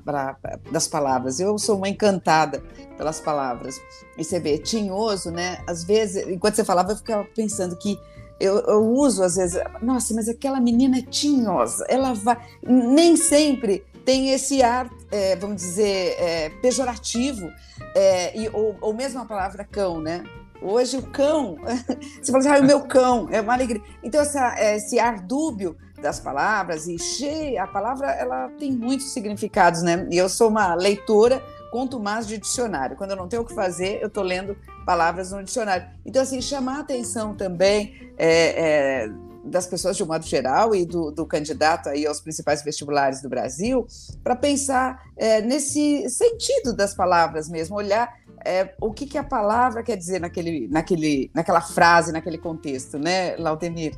das 0.71 0.87
palavras. 0.87 1.41
Eu 1.41 1.59
sou 1.59 1.77
uma 1.77 1.89
encantada 1.89 2.63
pelas 2.97 3.21
palavras. 3.21 3.81
E 4.17 4.25
você 4.25 4.39
vê, 4.39 4.59
tinhoso, 4.59 5.31
né? 5.31 5.63
Às 5.67 5.85
vezes, 5.85 6.27
enquanto 6.29 6.55
você 6.55 6.65
falava, 6.65 6.93
eu 6.93 6.97
ficava 6.97 7.25
pensando 7.35 7.77
que 7.77 7.99
eu, 8.39 8.59
eu 8.61 8.83
uso 8.83 9.23
às 9.23 9.37
vezes, 9.37 9.61
nossa, 9.83 10.15
mas 10.15 10.29
aquela 10.29 10.59
menina 10.59 10.99
é 10.99 11.03
tinhosa, 11.03 11.85
ela 11.89 12.15
vai. 12.15 12.39
Nem 12.63 13.15
sempre 13.15 13.85
tem 14.05 14.31
esse 14.31 14.63
ar, 14.63 14.91
é, 15.11 15.37
vamos 15.37 15.57
dizer, 15.57 16.17
é, 16.19 16.49
pejorativo, 16.63 17.51
é, 17.95 18.37
e, 18.39 18.49
ou, 18.49 18.77
ou 18.81 18.95
mesmo 18.95 19.21
a 19.21 19.27
palavra 19.27 19.63
cão, 19.65 20.01
né? 20.01 20.25
Hoje 20.63 20.97
o 20.97 21.03
cão, 21.03 21.57
você 22.21 22.33
fala 22.33 22.39
assim, 22.39 22.49
ah, 22.49 22.61
o 22.61 22.67
meu 22.67 22.81
cão, 22.83 23.29
é 23.31 23.41
uma 23.41 23.53
alegria. 23.53 23.83
Então, 24.03 24.21
essa, 24.21 24.55
esse 24.75 24.99
ar 24.99 25.21
dúbio 25.21 25.77
das 26.01 26.21
palavras 26.21 26.87
e 26.87 26.99
cheia, 26.99 27.63
a 27.63 27.67
palavra 27.67 28.11
ela 28.11 28.49
tem 28.59 28.73
muitos 28.73 29.13
significados, 29.13 29.83
né? 29.83 30.07
E 30.11 30.17
eu 30.17 30.29
sou 30.29 30.49
uma 30.49 30.75
leitora 30.75 31.43
quanto 31.71 32.01
mais 32.01 32.27
de 32.27 32.37
dicionário. 32.39 32.97
Quando 32.97 33.13
eu 33.13 33.17
não 33.17 33.29
tenho 33.29 33.43
o 33.43 33.45
que 33.45 33.55
fazer, 33.55 34.01
eu 34.01 34.09
estou 34.09 34.25
lendo 34.25 34.57
palavras 34.85 35.31
no 35.31 35.43
dicionário. 35.43 35.87
Então, 36.05 36.23
assim, 36.23 36.41
chamar 36.41 36.79
a 36.79 36.81
atenção 36.81 37.35
também 37.35 38.13
é, 38.19 39.05
é, 39.05 39.11
das 39.45 39.67
pessoas 39.67 39.97
de 39.97 40.03
um 40.03 40.07
modo 40.07 40.27
geral 40.27 40.75
e 40.75 40.85
do, 40.85 41.11
do, 41.11 41.25
candidato 41.25 41.89
aí 41.89 42.07
aos 42.07 42.21
principais 42.21 42.63
vestibulares 42.63 43.23
do 43.23 43.29
Brasil 43.29 43.87
para 44.23 44.37
pensar 44.37 45.03
é, 45.17 45.41
nesse 45.41 46.09
sentido 46.11 46.75
das 46.75 46.95
palavras 46.95 47.49
mesmo, 47.49 47.77
olhar 47.77 48.13
é, 48.45 48.75
o 48.81 48.93
que, 48.93 49.07
que 49.07 49.19
a 49.19 49.25
palavra 49.25 49.83
quer 49.83 49.97
dizer 49.97 50.21
naquele, 50.21 50.67
naquele, 50.69 51.31
naquela 51.35 51.61
frase, 51.61 52.13
naquele 52.13 52.39
contexto, 52.39 52.99
né, 52.99 53.37
Laudemir? 53.37 53.95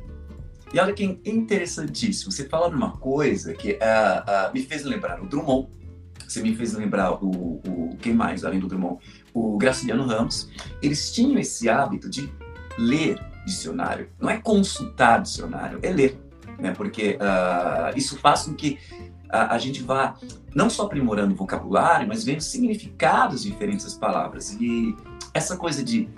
E 0.73 0.79
olha 0.79 0.91
que 0.91 1.19
interessantíssimo, 1.23 2.31
você 2.31 2.49
fala 2.49 2.67
numa 2.67 2.93
coisa 2.97 3.53
que 3.53 3.73
uh, 3.73 3.75
uh, 3.75 4.53
me 4.53 4.63
fez 4.63 4.83
lembrar 4.83 5.21
o 5.21 5.27
Drummond, 5.27 5.69
você 6.27 6.41
me 6.41 6.55
fez 6.55 6.73
lembrar 6.73 7.23
o, 7.23 7.61
o 7.67 7.95
quem 8.01 8.11
mais, 8.11 8.43
além 8.43 8.59
do 8.59 8.67
Drummond? 8.67 8.97
O 9.31 9.55
Graciliano 9.55 10.03
Ramos. 10.03 10.49
Eles 10.81 11.13
tinham 11.13 11.37
esse 11.37 11.69
hábito 11.69 12.09
de 12.09 12.27
ler 12.75 13.19
dicionário. 13.45 14.09
Não 14.19 14.31
é 14.31 14.37
consultar 14.37 15.21
dicionário, 15.21 15.77
é 15.83 15.91
ler. 15.91 16.19
Né? 16.57 16.71
Porque 16.71 17.19
uh, 17.21 17.95
isso 17.95 18.17
faz 18.17 18.43
com 18.43 18.55
que 18.55 18.79
a, 19.29 19.53
a, 19.53 19.57
gente 19.59 19.83
vá 19.83 20.15
não 20.55 20.71
só 20.71 20.83
aprimorando 20.83 21.33
o 21.33 21.37
vocabulário, 21.37 22.07
mas 22.07 22.23
vendo 22.23 22.41
significados 22.41 23.43
diferentes 23.43 23.85
das 23.85 23.95
palavras. 23.95 24.57
E 24.59 24.95
essa 25.35 25.55
coisa 25.55 25.83
de 25.83 26.09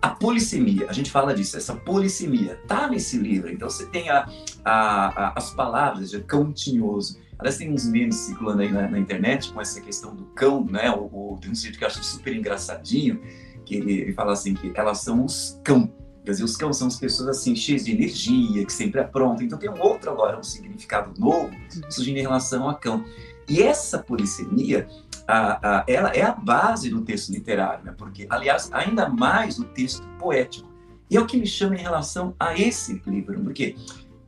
a 0.00 0.10
polissemia, 0.10 0.86
a 0.88 0.92
gente 0.92 1.10
fala 1.10 1.34
disso, 1.34 1.56
essa 1.56 1.74
polissemia 1.74 2.60
tá 2.68 2.88
nesse 2.88 3.18
livro. 3.18 3.50
Então 3.50 3.68
você 3.68 3.86
tem 3.86 4.08
a, 4.08 4.28
a, 4.64 5.26
a 5.26 5.32
as 5.36 5.50
palavras 5.50 6.10
de 6.10 6.20
cão 6.20 6.52
tinhoso. 6.52 7.18
Aliás, 7.38 7.56
tem 7.56 7.72
uns 7.72 7.86
memes 7.86 8.16
circulando 8.16 8.62
aí 8.62 8.70
na, 8.70 8.88
na, 8.88 8.98
internet 8.98 9.52
com 9.52 9.60
essa 9.60 9.80
questão 9.80 10.14
do 10.14 10.24
cão, 10.26 10.64
né? 10.64 10.90
O, 10.90 11.04
o, 11.34 11.38
tem 11.40 11.50
um 11.50 11.54
jeito 11.54 11.78
que 11.78 11.84
eu 11.84 11.88
acho 11.88 12.02
super 12.02 12.34
engraçadinho, 12.34 13.20
que 13.64 13.76
ele, 13.76 13.92
ele 13.92 14.12
fala 14.12 14.32
assim 14.32 14.54
que 14.54 14.72
elas 14.74 14.98
são 14.98 15.24
os 15.24 15.60
cão. 15.64 15.92
Quer 16.24 16.32
dizer, 16.32 16.44
os 16.44 16.56
cão 16.56 16.72
são 16.72 16.88
as 16.88 16.96
pessoas 16.96 17.28
assim, 17.28 17.56
cheias 17.56 17.84
de 17.84 17.92
energia, 17.92 18.64
que 18.64 18.72
sempre 18.72 19.00
aprontam. 19.00 19.46
Então 19.46 19.58
tem 19.58 19.70
um 19.70 19.80
outro 19.80 20.10
agora, 20.10 20.38
um 20.38 20.42
significado 20.42 21.18
novo 21.18 21.50
surgindo 21.88 22.18
em 22.18 22.22
relação 22.22 22.68
a 22.68 22.74
cão. 22.74 23.04
E 23.48 23.62
essa 23.62 23.98
polissemia 23.98 24.86
a, 25.28 25.80
a, 25.80 25.84
ela 25.86 26.08
é 26.10 26.22
a 26.22 26.32
base 26.32 26.88
do 26.88 27.02
texto 27.02 27.30
literário, 27.30 27.84
né? 27.84 27.94
porque, 27.96 28.26
aliás, 28.30 28.70
ainda 28.72 29.10
mais 29.10 29.58
o 29.58 29.64
texto 29.64 30.08
poético. 30.18 30.66
E 31.10 31.16
é 31.16 31.20
o 31.20 31.26
que 31.26 31.36
me 31.36 31.46
chama 31.46 31.76
em 31.76 31.80
relação 31.80 32.34
a 32.40 32.58
esse 32.58 33.00
livro, 33.06 33.38
porque 33.42 33.76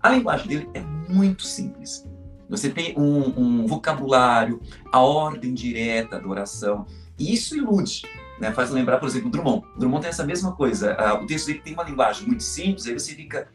a 0.02 0.10
linguagem 0.10 0.46
dele 0.46 0.70
é 0.74 0.80
muito 0.80 1.42
simples. 1.42 2.06
Você 2.48 2.68
tem 2.68 2.98
um, 2.98 3.40
um 3.40 3.66
vocabulário, 3.66 4.60
a 4.92 5.00
ordem 5.00 5.54
direta 5.54 6.20
da 6.20 6.28
oração, 6.28 6.84
e 7.18 7.32
isso 7.32 7.56
ilude. 7.56 8.02
Né? 8.38 8.52
Faz 8.52 8.70
lembrar, 8.70 8.98
por 8.98 9.08
exemplo, 9.08 9.30
Drummond. 9.30 9.64
Drummond 9.78 10.02
tem 10.02 10.10
essa 10.10 10.24
mesma 10.24 10.52
coisa. 10.52 10.96
Uh, 10.96 11.24
o 11.24 11.26
texto 11.26 11.46
dele 11.46 11.60
tem 11.60 11.74
uma 11.74 11.84
linguagem 11.84 12.26
muito 12.26 12.42
simples, 12.42 12.86
aí 12.86 12.92
você 12.92 13.14
fica 13.14 13.48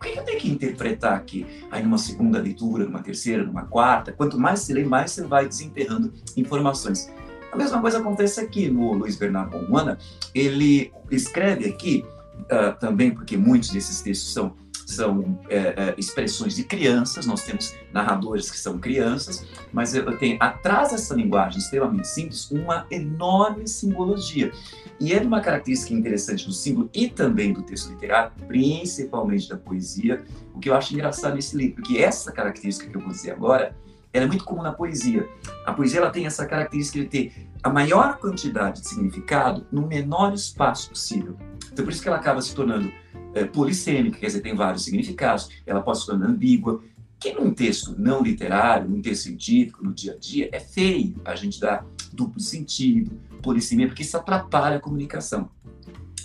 o 0.00 0.12
que 0.12 0.18
eu 0.18 0.24
tenho 0.24 0.40
que 0.40 0.50
interpretar 0.50 1.12
aqui? 1.12 1.46
Aí 1.70 1.82
numa 1.82 1.98
segunda 1.98 2.40
leitura, 2.40 2.86
numa 2.86 3.02
terceira, 3.02 3.44
numa 3.44 3.66
quarta, 3.66 4.12
quanto 4.12 4.38
mais 4.40 4.60
se 4.60 4.72
lê, 4.72 4.82
mais 4.82 5.10
você 5.10 5.24
vai 5.24 5.46
desenterrando 5.46 6.10
informações. 6.36 7.12
A 7.52 7.56
mesma 7.56 7.80
coisa 7.82 7.98
acontece 7.98 8.40
aqui 8.40 8.70
no 8.70 8.94
Luiz 8.94 9.16
Bernardo 9.16 9.58
Romana. 9.58 9.98
Ele 10.34 10.90
escreve 11.10 11.68
aqui, 11.68 12.04
uh, 12.44 12.78
também 12.78 13.10
porque 13.10 13.36
muitos 13.36 13.70
desses 13.70 14.00
textos 14.00 14.32
são 14.32 14.56
são 14.92 15.38
é, 15.48 15.56
é, 15.56 15.94
expressões 15.96 16.54
de 16.54 16.64
crianças, 16.64 17.26
nós 17.26 17.42
temos 17.44 17.74
narradores 17.92 18.50
que 18.50 18.58
são 18.58 18.78
crianças, 18.78 19.46
mas 19.72 19.92
tenho 20.18 20.36
atrás 20.40 20.90
dessa 20.90 21.14
linguagem 21.14 21.58
extremamente 21.58 22.08
simples 22.08 22.50
uma 22.50 22.86
enorme 22.90 23.66
simbologia. 23.66 24.52
E 24.98 25.12
é 25.12 25.20
uma 25.20 25.40
característica 25.40 25.94
interessante 25.94 26.46
do 26.46 26.52
símbolo 26.52 26.90
e 26.92 27.08
também 27.08 27.52
do 27.52 27.62
texto 27.62 27.90
literário, 27.90 28.32
principalmente 28.46 29.48
da 29.48 29.56
poesia, 29.56 30.22
o 30.54 30.58
que 30.58 30.68
eu 30.68 30.74
acho 30.74 30.92
engraçado 30.92 31.34
nesse 31.34 31.56
livro, 31.56 31.76
porque 31.76 31.98
essa 31.98 32.30
característica 32.30 32.90
que 32.90 32.96
eu 32.96 33.00
vou 33.00 33.10
dizer 33.10 33.30
agora, 33.30 33.74
ela 34.12 34.24
é 34.24 34.28
muito 34.28 34.44
comum 34.44 34.62
na 34.62 34.72
poesia. 34.72 35.26
A 35.64 35.72
poesia 35.72 36.00
ela 36.00 36.10
tem 36.10 36.26
essa 36.26 36.44
característica 36.44 36.98
de 36.98 37.06
ter 37.06 37.50
a 37.62 37.70
maior 37.70 38.18
quantidade 38.18 38.80
de 38.80 38.88
significado 38.88 39.66
no 39.70 39.86
menor 39.86 40.34
espaço 40.34 40.90
possível. 40.90 41.36
Então 41.72 41.84
por 41.84 41.92
isso 41.92 42.02
que 42.02 42.08
ela 42.08 42.18
acaba 42.18 42.42
se 42.42 42.54
tornando 42.54 42.92
é, 43.34 43.44
polissêmica, 43.44 44.18
quer 44.18 44.26
dizer, 44.26 44.40
tem 44.40 44.54
vários 44.54 44.84
significados, 44.84 45.48
ela 45.66 45.80
pode 45.80 46.00
se 46.00 46.06
tornar 46.06 46.28
ambígua, 46.28 46.82
que 47.18 47.32
num 47.34 47.52
texto 47.52 47.94
não 47.98 48.22
literário, 48.22 48.88
num 48.88 49.02
texto 49.02 49.24
científico, 49.24 49.84
no 49.84 49.92
dia 49.92 50.14
a 50.14 50.16
dia, 50.16 50.48
é 50.52 50.58
feio 50.58 51.14
a 51.24 51.34
gente 51.34 51.60
dar 51.60 51.84
duplo 52.12 52.40
sentido, 52.40 53.12
polissemia, 53.42 53.86
porque 53.86 54.02
isso 54.02 54.16
atrapalha 54.16 54.76
a 54.76 54.80
comunicação. 54.80 55.50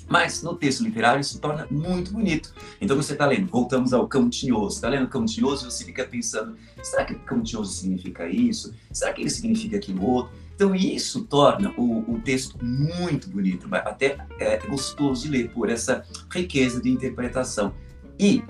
Mas 0.08 0.44
no 0.44 0.56
texto 0.56 0.84
literário 0.84 1.20
isso 1.20 1.40
torna 1.40 1.68
muito 1.70 2.12
bonito. 2.12 2.54
Então 2.80 2.96
você 2.96 3.14
está 3.14 3.26
lendo, 3.26 3.48
voltamos 3.48 3.92
ao 3.92 4.08
cão 4.08 4.30
tinhoso. 4.30 4.76
Está 4.76 4.88
lendo 4.88 5.08
cão 5.08 5.26
tinhoso 5.26 5.68
e 5.68 5.72
você 5.72 5.84
fica 5.84 6.06
pensando: 6.06 6.56
será 6.84 7.06
que 7.06 7.16
cão 7.16 7.42
tinhoso 7.42 7.74
significa 7.74 8.28
isso? 8.28 8.74
Será 8.92 9.12
que 9.14 9.22
ele 9.22 9.30
significa 9.32 9.78
aquilo 9.78 10.06
outro? 10.06 10.32
Então, 10.56 10.74
isso 10.74 11.26
torna 11.26 11.74
o, 11.78 12.14
o 12.14 12.22
texto 12.22 12.58
muito 12.64 13.30
bonito, 13.30 13.68
até 13.72 14.18
é 14.40 14.58
gostoso 14.66 15.24
de 15.24 15.30
ler, 15.30 15.50
por 15.50 15.70
essa 15.70 16.06
riqueza 16.32 16.82
de 16.82 16.90
interpretação. 16.90 17.74
E, 18.18 18.42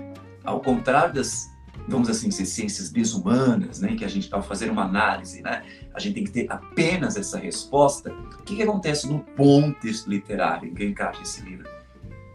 ao 0.44 0.60
contrário 0.60 1.14
das, 1.14 1.50
vamos 1.88 2.08
assim 2.08 2.28
dizer, 2.28 2.46
ciências 2.46 2.90
desumanas, 2.90 3.80
né, 3.80 3.96
que 3.96 4.04
a 4.04 4.08
gente 4.08 4.22
está 4.22 4.40
fazendo 4.40 4.70
uma 4.70 4.84
análise, 4.84 5.42
né, 5.42 5.64
a 5.92 5.98
gente 5.98 6.14
tem 6.14 6.24
que 6.24 6.30
ter 6.30 6.46
apenas 6.48 7.16
essa 7.16 7.38
resposta, 7.38 8.12
o 8.12 8.42
que, 8.44 8.54
que 8.54 8.62
acontece 8.62 9.08
no 9.08 9.24
bom 9.36 9.72
texto 9.72 10.08
literário 10.08 10.68
em 10.68 10.74
que 10.74 10.84
encaixa 10.84 11.22
esse 11.22 11.42
livro? 11.42 11.68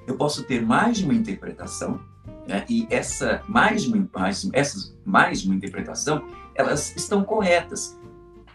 Eu 0.06 0.18
posso 0.18 0.44
ter 0.44 0.62
mais 0.62 0.98
de 0.98 1.06
uma 1.06 1.14
interpretação, 1.14 2.02
né, 2.46 2.66
e 2.70 2.86
essa 2.90 3.42
mais 3.48 3.84
de 3.84 3.94
uma, 3.94 4.10
mais, 4.14 4.50
essas 4.52 4.94
mais 5.06 5.42
de 5.42 5.48
uma 5.48 5.56
interpretação, 5.56 6.28
elas 6.56 6.94
estão 6.98 7.24
corretas 7.24 7.98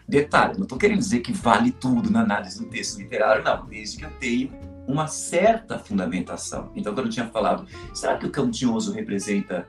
Detalhe, 0.07 0.55
não 0.55 0.63
estou 0.63 0.77
querendo 0.77 0.99
dizer 0.99 1.19
que 1.19 1.33
vale 1.33 1.71
tudo 1.71 2.09
na 2.09 2.21
análise 2.21 2.59
do 2.59 2.69
texto 2.69 2.97
literário, 2.97 3.43
não, 3.43 3.65
desde 3.65 3.97
que 3.97 4.05
eu 4.05 4.11
tenha 4.11 4.49
uma 4.87 5.07
certa 5.07 5.77
fundamentação. 5.77 6.71
Então, 6.75 6.93
quando 6.93 7.07
eu 7.07 7.11
tinha 7.11 7.27
falado, 7.27 7.67
será 7.93 8.17
que 8.17 8.25
o 8.25 8.31
cão 8.31 8.49
tinhoso 8.49 8.93
representa 8.93 9.67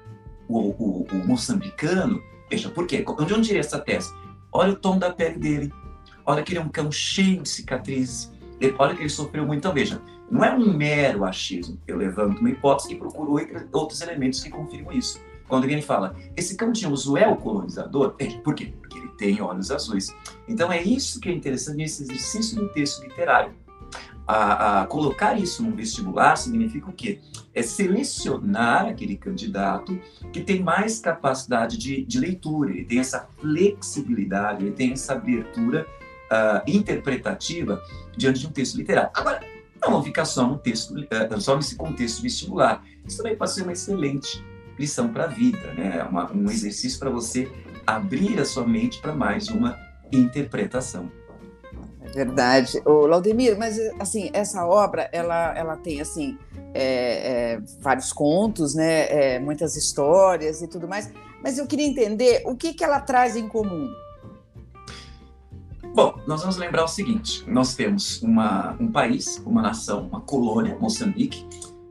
o, 0.49 0.59
o, 0.59 1.07
o 1.11 1.26
moçambicano? 1.26 2.23
Veja, 2.49 2.68
por 2.68 2.87
quê? 2.87 3.04
De 3.04 3.35
onde 3.35 3.49
tirei 3.49 3.61
essa 3.61 3.80
tese? 3.80 4.14
Olha 4.52 4.73
o 4.73 4.76
tom 4.76 4.97
da 4.97 5.12
pele 5.12 5.38
dele, 5.38 5.73
olha 6.25 6.42
que 6.42 6.52
ele 6.52 6.61
é 6.61 6.62
um 6.62 6.68
cão 6.68 6.90
cheio 6.92 7.42
de 7.42 7.49
cicatrizes, 7.49 8.33
olha 8.78 8.95
que 8.95 9.02
ele 9.02 9.09
sofreu 9.09 9.45
muito. 9.45 9.59
Então, 9.59 9.75
veja, 9.75 10.00
não 10.30 10.45
é 10.45 10.54
um 10.54 10.73
mero 10.73 11.25
achismo. 11.25 11.80
Eu 11.87 11.97
levanto 11.97 12.38
uma 12.38 12.50
hipótese 12.50 12.92
e 12.92 12.97
procuro 12.97 13.37
outros 13.73 14.00
elementos 14.00 14.40
que 14.42 14.50
confirmam 14.50 14.92
isso. 14.92 15.21
Quando 15.49 15.64
alguém 15.64 15.81
fala, 15.81 16.14
esse 16.37 16.55
cão 16.57 16.73
tinhoso 16.73 17.17
é 17.17 17.26
o 17.26 17.37
colonizador, 17.37 18.14
é, 18.19 18.26
por 18.26 18.55
quê? 18.55 18.75
Porque 18.81 18.99
ele 18.99 19.09
tem 19.17 19.40
olhos 19.40 19.71
azuis. 19.71 20.14
Então 20.47 20.71
é 20.71 20.83
isso 20.83 21.19
que 21.19 21.28
é 21.28 21.33
interessante 21.33 21.78
nesse 21.78 22.02
exercício 22.02 22.57
do 22.57 22.69
texto 22.69 23.02
literário. 23.02 23.55
A, 24.26 24.83
a, 24.83 24.87
colocar 24.87 25.40
isso 25.40 25.62
num 25.62 25.75
vestibular 25.75 26.37
significa 26.37 26.90
o 26.90 26.93
quê? 26.93 27.19
É 27.55 27.62
selecionar 27.62 28.87
aquele 28.87 29.17
candidato 29.17 29.99
que 30.31 30.43
tem 30.43 30.62
mais 30.62 30.99
capacidade 30.99 31.78
de, 31.78 32.05
de 32.05 32.21
leitura, 32.21 32.71
ele 32.71 32.85
tem 32.85 32.99
essa 32.99 33.26
flexibilidade, 33.38 34.67
ele 34.67 34.75
tem 34.75 34.93
essa 34.93 35.14
abertura 35.14 35.87
uh, 36.31 36.71
interpretativa 36.71 37.83
diante 38.14 38.40
de 38.40 38.47
um 38.47 38.50
texto 38.50 38.76
literário. 38.76 39.11
Agora, 39.14 39.40
não 39.81 39.93
vão 39.93 40.02
ficar 40.02 40.26
só 40.26 40.47
no 40.47 40.59
texto, 40.59 40.95
uh, 40.95 41.40
só 41.40 41.57
nesse 41.57 41.76
contexto 41.76 42.21
vestibular. 42.21 42.85
Isso 43.07 43.17
também 43.17 43.35
pode 43.35 43.52
ser 43.52 43.62
uma 43.62 43.73
excelente 43.73 44.45
lição 44.79 45.09
para 45.09 45.25
a 45.25 45.27
vida, 45.27 45.73
né? 45.75 46.03
Uma, 46.05 46.33
um 46.33 46.51
exercício 46.51 46.99
para 46.99 47.11
você 47.11 47.51
abrir 47.87 48.39
a 48.39 48.45
sua 48.45 48.67
mente 48.67 49.01
para 49.01 49.15
mais 49.15 49.49
uma 49.49 49.79
interpretação. 50.13 51.11
É 52.03 52.11
verdade. 52.11 52.81
O 52.85 53.07
Laudemir, 53.07 53.59
mas 53.59 53.79
assim, 53.99 54.31
essa 54.33 54.67
obra, 54.67 55.09
ela, 55.13 55.57
ela 55.57 55.77
tem 55.77 56.01
assim 56.01 56.39
é, 56.73 57.55
é, 57.55 57.61
vários 57.81 58.13
contos, 58.13 58.75
né? 58.75 59.35
É, 59.35 59.39
muitas 59.39 59.77
histórias 59.77 60.63
e 60.63 60.69
tudo 60.69 60.89
mais. 60.89 61.11
Mas 61.43 61.59
eu 61.59 61.67
queria 61.67 61.87
entender 61.87 62.43
o 62.47 62.57
que, 62.57 62.73
que 62.73 62.83
ela 62.83 63.01
traz 63.01 63.37
em 63.37 63.49
comum. 63.49 63.89
Bom, 65.95 66.19
nós 66.27 66.41
vamos 66.41 66.57
lembrar 66.57 66.85
o 66.85 66.89
seguinte: 66.89 67.45
nós 67.49 67.75
temos 67.75 68.23
uma, 68.23 68.77
um 68.79 68.91
país, 68.91 69.43
uma 69.45 69.63
nação, 69.63 70.07
uma 70.07 70.21
colônia, 70.21 70.77
Moçambique, 70.79 71.47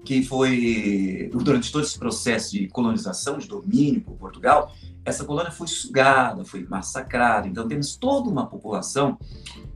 que 0.08 0.24
foi, 0.24 1.30
durante 1.34 1.70
todo 1.70 1.84
esse 1.84 2.00
processo 2.00 2.54
de 2.54 2.70
colonização, 2.70 3.38
de 3.38 3.46
domínio 3.46 4.00
por 4.00 4.16
Portugal, 4.16 4.74
essa 5.04 5.26
colônia 5.26 5.52
foi 5.52 5.68
sugada, 5.68 6.46
foi 6.46 6.66
massacrada. 6.66 7.46
Então, 7.46 7.68
temos 7.68 7.98
toda 7.98 8.30
uma 8.30 8.48
população 8.48 9.18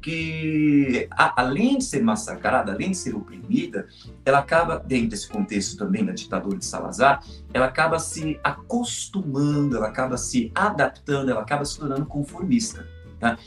que, 0.01 1.10
além 1.36 1.79
de 1.79 1.84
ser 1.84 2.01
massacrada, 2.01 2.71
além 2.71 2.91
de 2.91 2.97
ser 2.97 3.13
oprimida, 3.13 3.89
ela 4.23 4.39
acaba, 4.39 4.79
dentro 4.79 5.10
desse 5.10 5.27
contexto 5.27 5.75
também 5.75 6.06
da 6.06 6.13
ditadura 6.13 6.58
de 6.58 6.63
Salazar, 6.63 7.21
ela 7.53 7.65
acaba 7.65 7.99
se 7.99 8.39
acostumando, 8.41 9.75
ela 9.75 9.88
acaba 9.88 10.15
se 10.15 10.49
adaptando, 10.56 11.29
ela 11.29 11.41
acaba 11.41 11.65
se 11.65 11.77
tornando 11.77 12.06
conformista. 12.06 12.88
Tá? 13.19 13.38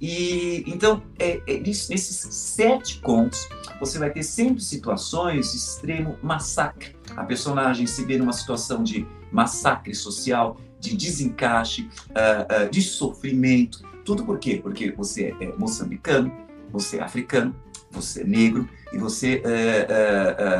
E 0.00 0.64
então, 0.66 1.02
é, 1.18 1.42
é, 1.46 1.60
nesses 1.60 2.16
sete 2.30 3.00
contos, 3.00 3.48
você 3.78 3.98
vai 3.98 4.10
ter 4.10 4.22
sempre 4.22 4.62
situações 4.62 5.52
de 5.52 5.58
extremo 5.58 6.16
massacre. 6.22 6.96
A 7.14 7.24
personagem 7.24 7.86
se 7.86 8.04
vê 8.04 8.16
numa 8.16 8.32
situação 8.32 8.82
de 8.82 9.06
massacre 9.30 9.94
social, 9.94 10.56
de 10.78 10.96
desencaixe, 10.96 11.82
uh, 12.10 12.66
uh, 12.66 12.70
de 12.70 12.80
sofrimento. 12.80 13.82
Tudo 14.04 14.24
por 14.24 14.38
quê? 14.38 14.58
Porque 14.62 14.90
você 14.90 15.36
é 15.38 15.52
moçambicano, 15.58 16.32
você 16.72 16.96
é 16.96 17.02
africano, 17.02 17.54
você 17.90 18.22
é 18.22 18.24
negro 18.24 18.68
e 18.92 18.98
você 18.98 19.42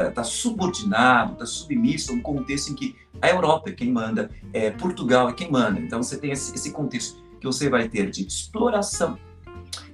está 0.06 0.20
uh, 0.20 0.24
subordinado, 0.24 1.32
está 1.32 1.46
submisso 1.46 2.12
a 2.12 2.14
um 2.14 2.20
contexto 2.20 2.72
em 2.72 2.74
que 2.74 2.96
a 3.22 3.30
Europa 3.30 3.70
é 3.70 3.72
quem 3.72 3.90
manda, 3.90 4.30
é, 4.52 4.70
Portugal 4.70 5.28
é 5.30 5.32
quem 5.32 5.50
manda. 5.50 5.80
Então 5.80 6.02
você 6.02 6.18
tem 6.18 6.30
esse, 6.32 6.54
esse 6.54 6.70
contexto 6.70 7.22
que 7.40 7.46
você 7.46 7.70
vai 7.70 7.88
ter 7.88 8.10
de 8.10 8.26
exploração 8.26 9.18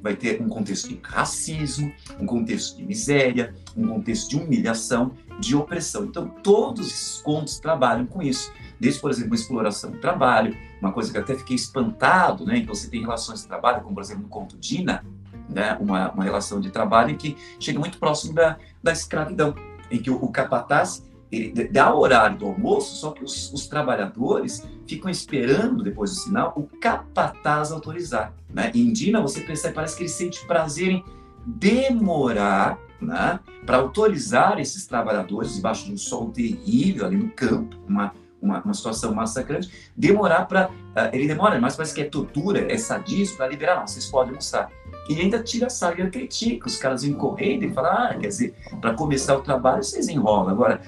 vai 0.03 0.15
ter 0.15 0.41
um 0.41 0.49
contexto 0.49 0.89
de 0.89 1.01
racismo, 1.03 1.93
um 2.21 2.27
contexto 2.27 2.77
de 2.77 2.85
miséria, 2.85 3.55
um 3.77 3.87
contexto 3.87 4.31
de 4.31 4.37
humilhação, 4.37 5.13
de 5.39 5.55
opressão. 5.55 6.05
Então, 6.05 6.29
todos 6.43 6.87
esses 6.87 7.23
contos 7.23 7.59
trabalham 7.59 8.07
com 8.07 8.23
isso. 8.23 8.53
Desde, 8.79 9.01
por 9.01 9.11
exemplo, 9.11 9.33
a 9.33 9.37
exploração 9.37 9.91
do 9.91 9.99
trabalho, 9.99 10.57
uma 10.81 10.93
coisa 10.93 11.11
que 11.13 11.19
até 11.19 11.35
fiquei 11.35 11.57
espantado, 11.57 12.45
né? 12.45 12.59
Então, 12.59 12.75
você 12.75 12.89
tem 12.89 13.01
relações 13.01 13.43
de 13.43 13.49
trabalho, 13.49 13.83
como, 13.83 13.95
por 13.95 14.03
exemplo, 14.03 14.23
no 14.23 14.29
conto 14.29 14.57
Dina, 14.57 15.05
né? 15.49 15.77
uma, 15.81 16.11
uma 16.11 16.25
relação 16.25 16.61
de 16.61 16.71
trabalho 16.71 17.11
em 17.11 17.17
que 17.17 17.37
chega 17.59 17.79
muito 17.79 17.99
próximo 17.99 18.35
da, 18.35 18.59
da 18.83 18.93
escravidão, 18.93 19.55
em 19.91 20.01
que 20.01 20.11
o, 20.11 20.17
o 20.17 20.31
capataz 20.31 21.05
ele 21.31 21.69
dá 21.69 21.93
o 21.95 21.99
horário 21.99 22.39
do 22.39 22.47
almoço, 22.47 22.97
só 22.97 23.11
que 23.11 23.25
os, 23.25 23.53
os, 23.53 23.67
trabalhadores 23.67 24.67
ficam 24.87 25.11
esperando, 25.11 25.83
depois 25.83 26.11
do 26.11 26.17
sinal, 26.17 26.53
o 26.57 26.65
capataz 26.79 27.73
autorizar. 27.73 28.33
Né? 28.49 28.71
Em 28.75 28.93
Dina, 28.93 29.21
você 29.21 29.41
percebe, 29.41 29.75
parece 29.75 29.97
que 29.97 30.03
ele 30.05 30.09
sente 30.09 30.47
prazer 30.47 30.89
em 30.89 31.05
demorar 31.45 32.79
né, 33.01 33.41
para 33.65 33.79
autorizar 33.79 34.59
esses 34.59 34.87
trabalhadores, 34.87 35.55
debaixo 35.55 35.87
de 35.87 35.93
um 35.93 35.97
sol 35.97 36.31
terrível 36.31 37.07
ali 37.07 37.17
no 37.17 37.31
campo, 37.31 37.77
uma, 37.87 38.13
uma, 38.41 38.63
uma 38.63 38.75
situação 38.75 39.15
massacrante, 39.15 39.71
demorar 39.97 40.47
para. 40.47 40.69
Uh, 40.69 41.11
ele 41.13 41.27
demora, 41.27 41.61
mas 41.61 41.77
parece 41.77 41.95
que 41.95 42.01
é 42.01 42.05
tortura, 42.05 42.73
é 42.73 42.79
sadismo 42.79 43.37
para 43.37 43.49
liberar. 43.49 43.77
Não, 43.77 43.87
vocês 43.87 44.07
podem 44.07 44.31
almoçar. 44.31 44.71
E 45.09 45.21
ainda 45.21 45.43
tira 45.43 45.67
a 45.67 45.71
saga 45.71 46.05
e 46.05 46.11
critica. 46.11 46.67
Os 46.67 46.77
caras 46.77 47.03
vêm 47.03 47.13
correndo 47.13 47.65
e 47.65 47.73
falam, 47.73 47.93
ah, 47.93 48.17
quer 48.19 48.29
dizer, 48.29 48.55
para 48.81 48.95
começar 48.95 49.37
o 49.37 49.41
trabalho 49.41 49.83
vocês 49.83 50.09
enrolam. 50.09 50.51
Agora, 50.51 50.81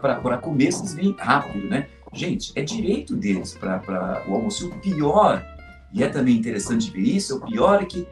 para 0.00 0.38
comer, 0.38 0.72
vocês 0.72 0.94
vêm 0.94 1.14
rápido, 1.18 1.68
né? 1.68 1.88
Gente, 2.12 2.52
é 2.54 2.62
direito 2.62 3.14
deles 3.14 3.54
para 3.54 4.24
o 4.26 4.34
almoço. 4.34 4.68
O 4.68 4.78
pior, 4.78 5.44
e 5.92 6.02
é 6.02 6.08
também 6.08 6.36
interessante 6.36 6.90
ver 6.90 7.02
isso, 7.02 7.36
o 7.36 7.40
pior 7.40 7.82
é 7.82 7.84
que 7.84 8.06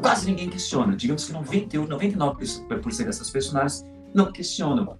quase 0.00 0.26
ninguém 0.26 0.48
questiona. 0.48 0.94
Digamos 0.94 1.24
que 1.24 1.32
98, 1.32 1.88
99% 1.88 3.04
dessas 3.04 3.30
personagens 3.30 3.84
não 4.14 4.30
questionam. 4.30 4.98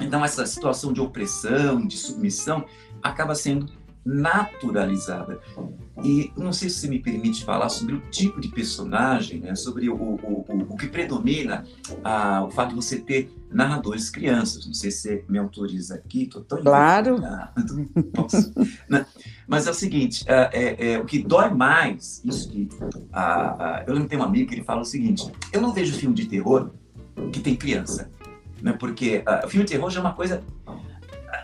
Então, 0.00 0.24
essa 0.24 0.44
situação 0.46 0.92
de 0.92 1.00
opressão, 1.00 1.86
de 1.86 1.96
submissão, 1.96 2.64
acaba 3.02 3.34
sendo 3.34 3.70
naturalizada. 4.04 5.40
E 6.02 6.32
não 6.36 6.52
sei 6.52 6.68
se 6.68 6.80
você 6.80 6.88
me 6.88 6.98
permite 6.98 7.44
falar 7.44 7.68
sobre 7.68 7.94
o 7.94 8.00
tipo 8.10 8.40
de 8.40 8.48
personagem, 8.48 9.40
né? 9.40 9.54
sobre 9.54 9.88
o, 9.88 9.94
o, 9.94 10.44
o, 10.48 10.66
o 10.70 10.76
que 10.76 10.88
predomina 10.88 11.64
ah, 12.02 12.44
o 12.44 12.50
fato 12.50 12.70
de 12.70 12.74
você 12.74 12.98
ter 12.98 13.30
narradores 13.50 14.10
crianças. 14.10 14.66
Não 14.66 14.74
sei 14.74 14.90
se 14.90 14.98
você 14.98 15.24
me 15.28 15.38
autoriza 15.38 15.94
aqui, 15.94 16.24
estou 16.24 16.42
tão 16.42 16.60
Claro. 16.60 17.18
Mas 19.46 19.66
é 19.66 19.70
o 19.70 19.74
seguinte, 19.74 20.24
é, 20.26 20.50
é, 20.52 20.92
é, 20.92 20.98
o 20.98 21.04
que 21.04 21.22
dói 21.22 21.50
mais, 21.50 22.20
isso 22.24 22.50
que 22.50 22.68
ah, 23.12 23.56
ah, 23.58 23.84
eu 23.86 23.92
lembro 23.92 24.08
que 24.08 24.16
tem 24.16 24.18
um 24.18 24.26
amigo 24.26 24.48
que 24.48 24.56
ele 24.56 24.64
fala 24.64 24.82
o 24.82 24.84
seguinte: 24.84 25.30
eu 25.52 25.60
não 25.60 25.72
vejo 25.72 25.96
filme 25.96 26.14
de 26.14 26.26
terror 26.26 26.70
que 27.32 27.40
tem 27.40 27.54
criança, 27.54 28.10
né? 28.60 28.72
Porque 28.72 29.22
o 29.44 29.48
filme 29.48 29.64
de 29.64 29.72
terror 29.72 29.90
já 29.90 30.00
é 30.00 30.02
uma 30.02 30.14
coisa 30.14 30.42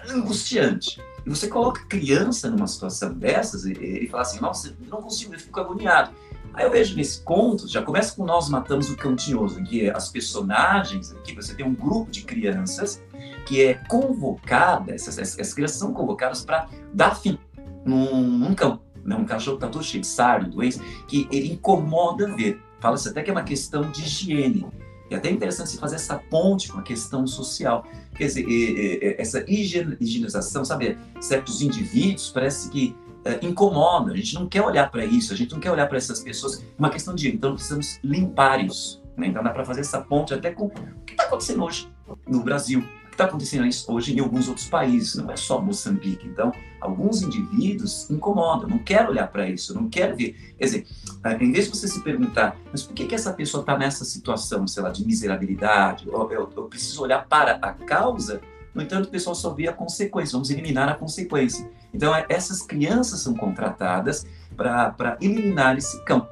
angustiante. 0.08 1.00
E 1.24 1.30
você 1.30 1.48
coloca 1.48 1.84
criança 1.86 2.50
numa 2.50 2.66
situação 2.66 3.12
dessas 3.12 3.64
e, 3.64 3.72
e 3.72 4.08
fala 4.08 4.22
assim, 4.22 4.40
nossa, 4.40 4.68
eu 4.68 4.88
não 4.88 5.02
consigo, 5.02 5.34
eu 5.34 5.38
fico 5.38 5.60
agoniado. 5.60 6.12
Aí 6.52 6.64
eu 6.64 6.70
vejo 6.70 6.96
nesse 6.96 7.22
conto, 7.22 7.68
já 7.68 7.80
começa 7.82 8.14
com 8.14 8.24
Nós 8.24 8.48
Matamos 8.48 8.90
o 8.90 8.96
Cantinhoso, 8.96 9.60
em 9.60 9.64
que 9.64 9.88
as 9.88 10.08
personagens, 10.08 11.12
aqui 11.12 11.34
você 11.34 11.54
tem 11.54 11.64
um 11.64 11.74
grupo 11.74 12.10
de 12.10 12.22
crianças 12.22 13.00
que 13.46 13.62
é 13.62 13.74
convocada, 13.74 14.92
essas, 14.92 15.18
essas 15.18 15.54
crianças 15.54 15.78
são 15.78 15.92
convocadas 15.92 16.44
para 16.44 16.68
dar 16.92 17.14
fim 17.14 17.38
num, 17.84 18.22
num 18.22 18.54
cão, 18.54 18.80
né? 19.04 19.14
um 19.14 19.24
cachorro 19.24 19.58
que 19.58 19.64
está 19.64 19.72
todo 19.72 19.84
cheio 19.84 20.00
de 20.00 20.06
sardo, 20.06 20.50
doença, 20.50 20.82
que 21.06 21.28
ele 21.30 21.52
incomoda 21.52 22.34
ver. 22.34 22.60
Fala-se 22.80 23.08
até 23.08 23.22
que 23.22 23.30
é 23.30 23.32
uma 23.32 23.42
questão 23.42 23.90
de 23.90 24.02
higiene. 24.02 24.66
É 25.10 25.16
até 25.16 25.28
interessante 25.30 25.70
se 25.70 25.78
fazer 25.78 25.96
essa 25.96 26.16
ponte 26.16 26.70
com 26.70 26.78
a 26.78 26.82
questão 26.82 27.26
social. 27.26 27.84
Quer 28.14 28.26
dizer, 28.26 29.16
essa 29.18 29.44
higienização, 29.48 30.64
sabe? 30.64 30.96
Certos 31.20 31.60
indivíduos 31.60 32.30
parece 32.30 32.70
que 32.70 32.96
é, 33.24 33.44
incomoda, 33.44 34.12
a 34.12 34.16
gente 34.16 34.34
não 34.34 34.48
quer 34.48 34.62
olhar 34.62 34.90
para 34.90 35.04
isso, 35.04 35.32
a 35.32 35.36
gente 35.36 35.52
não 35.52 35.60
quer 35.60 35.70
olhar 35.70 35.86
para 35.86 35.98
essas 35.98 36.20
pessoas. 36.20 36.64
Uma 36.78 36.90
questão 36.90 37.14
de, 37.14 37.28
então, 37.28 37.54
precisamos 37.54 37.98
limpar 38.02 38.64
isso. 38.64 39.02
Né? 39.16 39.26
Então, 39.26 39.42
dá 39.42 39.50
para 39.50 39.64
fazer 39.64 39.80
essa 39.80 40.00
ponte 40.00 40.32
até 40.32 40.50
com 40.50 40.66
o 40.66 40.70
que 41.04 41.12
está 41.12 41.24
acontecendo 41.24 41.64
hoje 41.64 41.90
no 42.26 42.42
Brasil 42.42 42.82
está 43.20 43.24
acontecendo 43.26 43.66
isso 43.66 43.92
hoje 43.92 44.16
em 44.16 44.20
alguns 44.20 44.48
outros 44.48 44.66
países, 44.66 45.14
não 45.16 45.30
é 45.30 45.36
só 45.36 45.60
Moçambique. 45.60 46.26
Então, 46.26 46.52
alguns 46.80 47.22
indivíduos 47.22 48.08
incomodam, 48.08 48.68
não 48.68 48.78
quero 48.78 49.10
olhar 49.10 49.28
para 49.28 49.48
isso, 49.48 49.74
não 49.74 49.88
quero 49.88 50.16
ver. 50.16 50.54
Quer 50.58 50.64
dizer, 50.64 50.86
eh, 51.24 51.38
em 51.40 51.52
vez 51.52 51.66
de 51.66 51.70
você 51.70 51.86
se 51.86 52.02
perguntar, 52.02 52.56
mas 52.72 52.82
por 52.82 52.94
que, 52.94 53.06
que 53.06 53.14
essa 53.14 53.32
pessoa 53.32 53.60
está 53.60 53.76
nessa 53.76 54.04
situação, 54.04 54.66
sei 54.66 54.82
lá, 54.82 54.90
de 54.90 55.06
miserabilidade, 55.06 56.08
eu, 56.08 56.30
eu, 56.32 56.50
eu 56.56 56.64
preciso 56.64 57.02
olhar 57.02 57.26
para 57.26 57.52
a 57.60 57.72
causa, 57.72 58.40
no 58.74 58.82
entanto, 58.82 59.06
o 59.06 59.10
pessoal 59.10 59.34
só 59.34 59.52
vê 59.52 59.68
a 59.68 59.72
consequência, 59.72 60.32
vamos 60.32 60.48
eliminar 60.48 60.88
a 60.88 60.94
consequência. 60.94 61.68
Então, 61.92 62.14
é, 62.14 62.24
essas 62.28 62.62
crianças 62.62 63.20
são 63.20 63.34
contratadas 63.34 64.24
para 64.56 65.18
eliminar 65.20 65.76
esse 65.76 66.02
cão. 66.04 66.26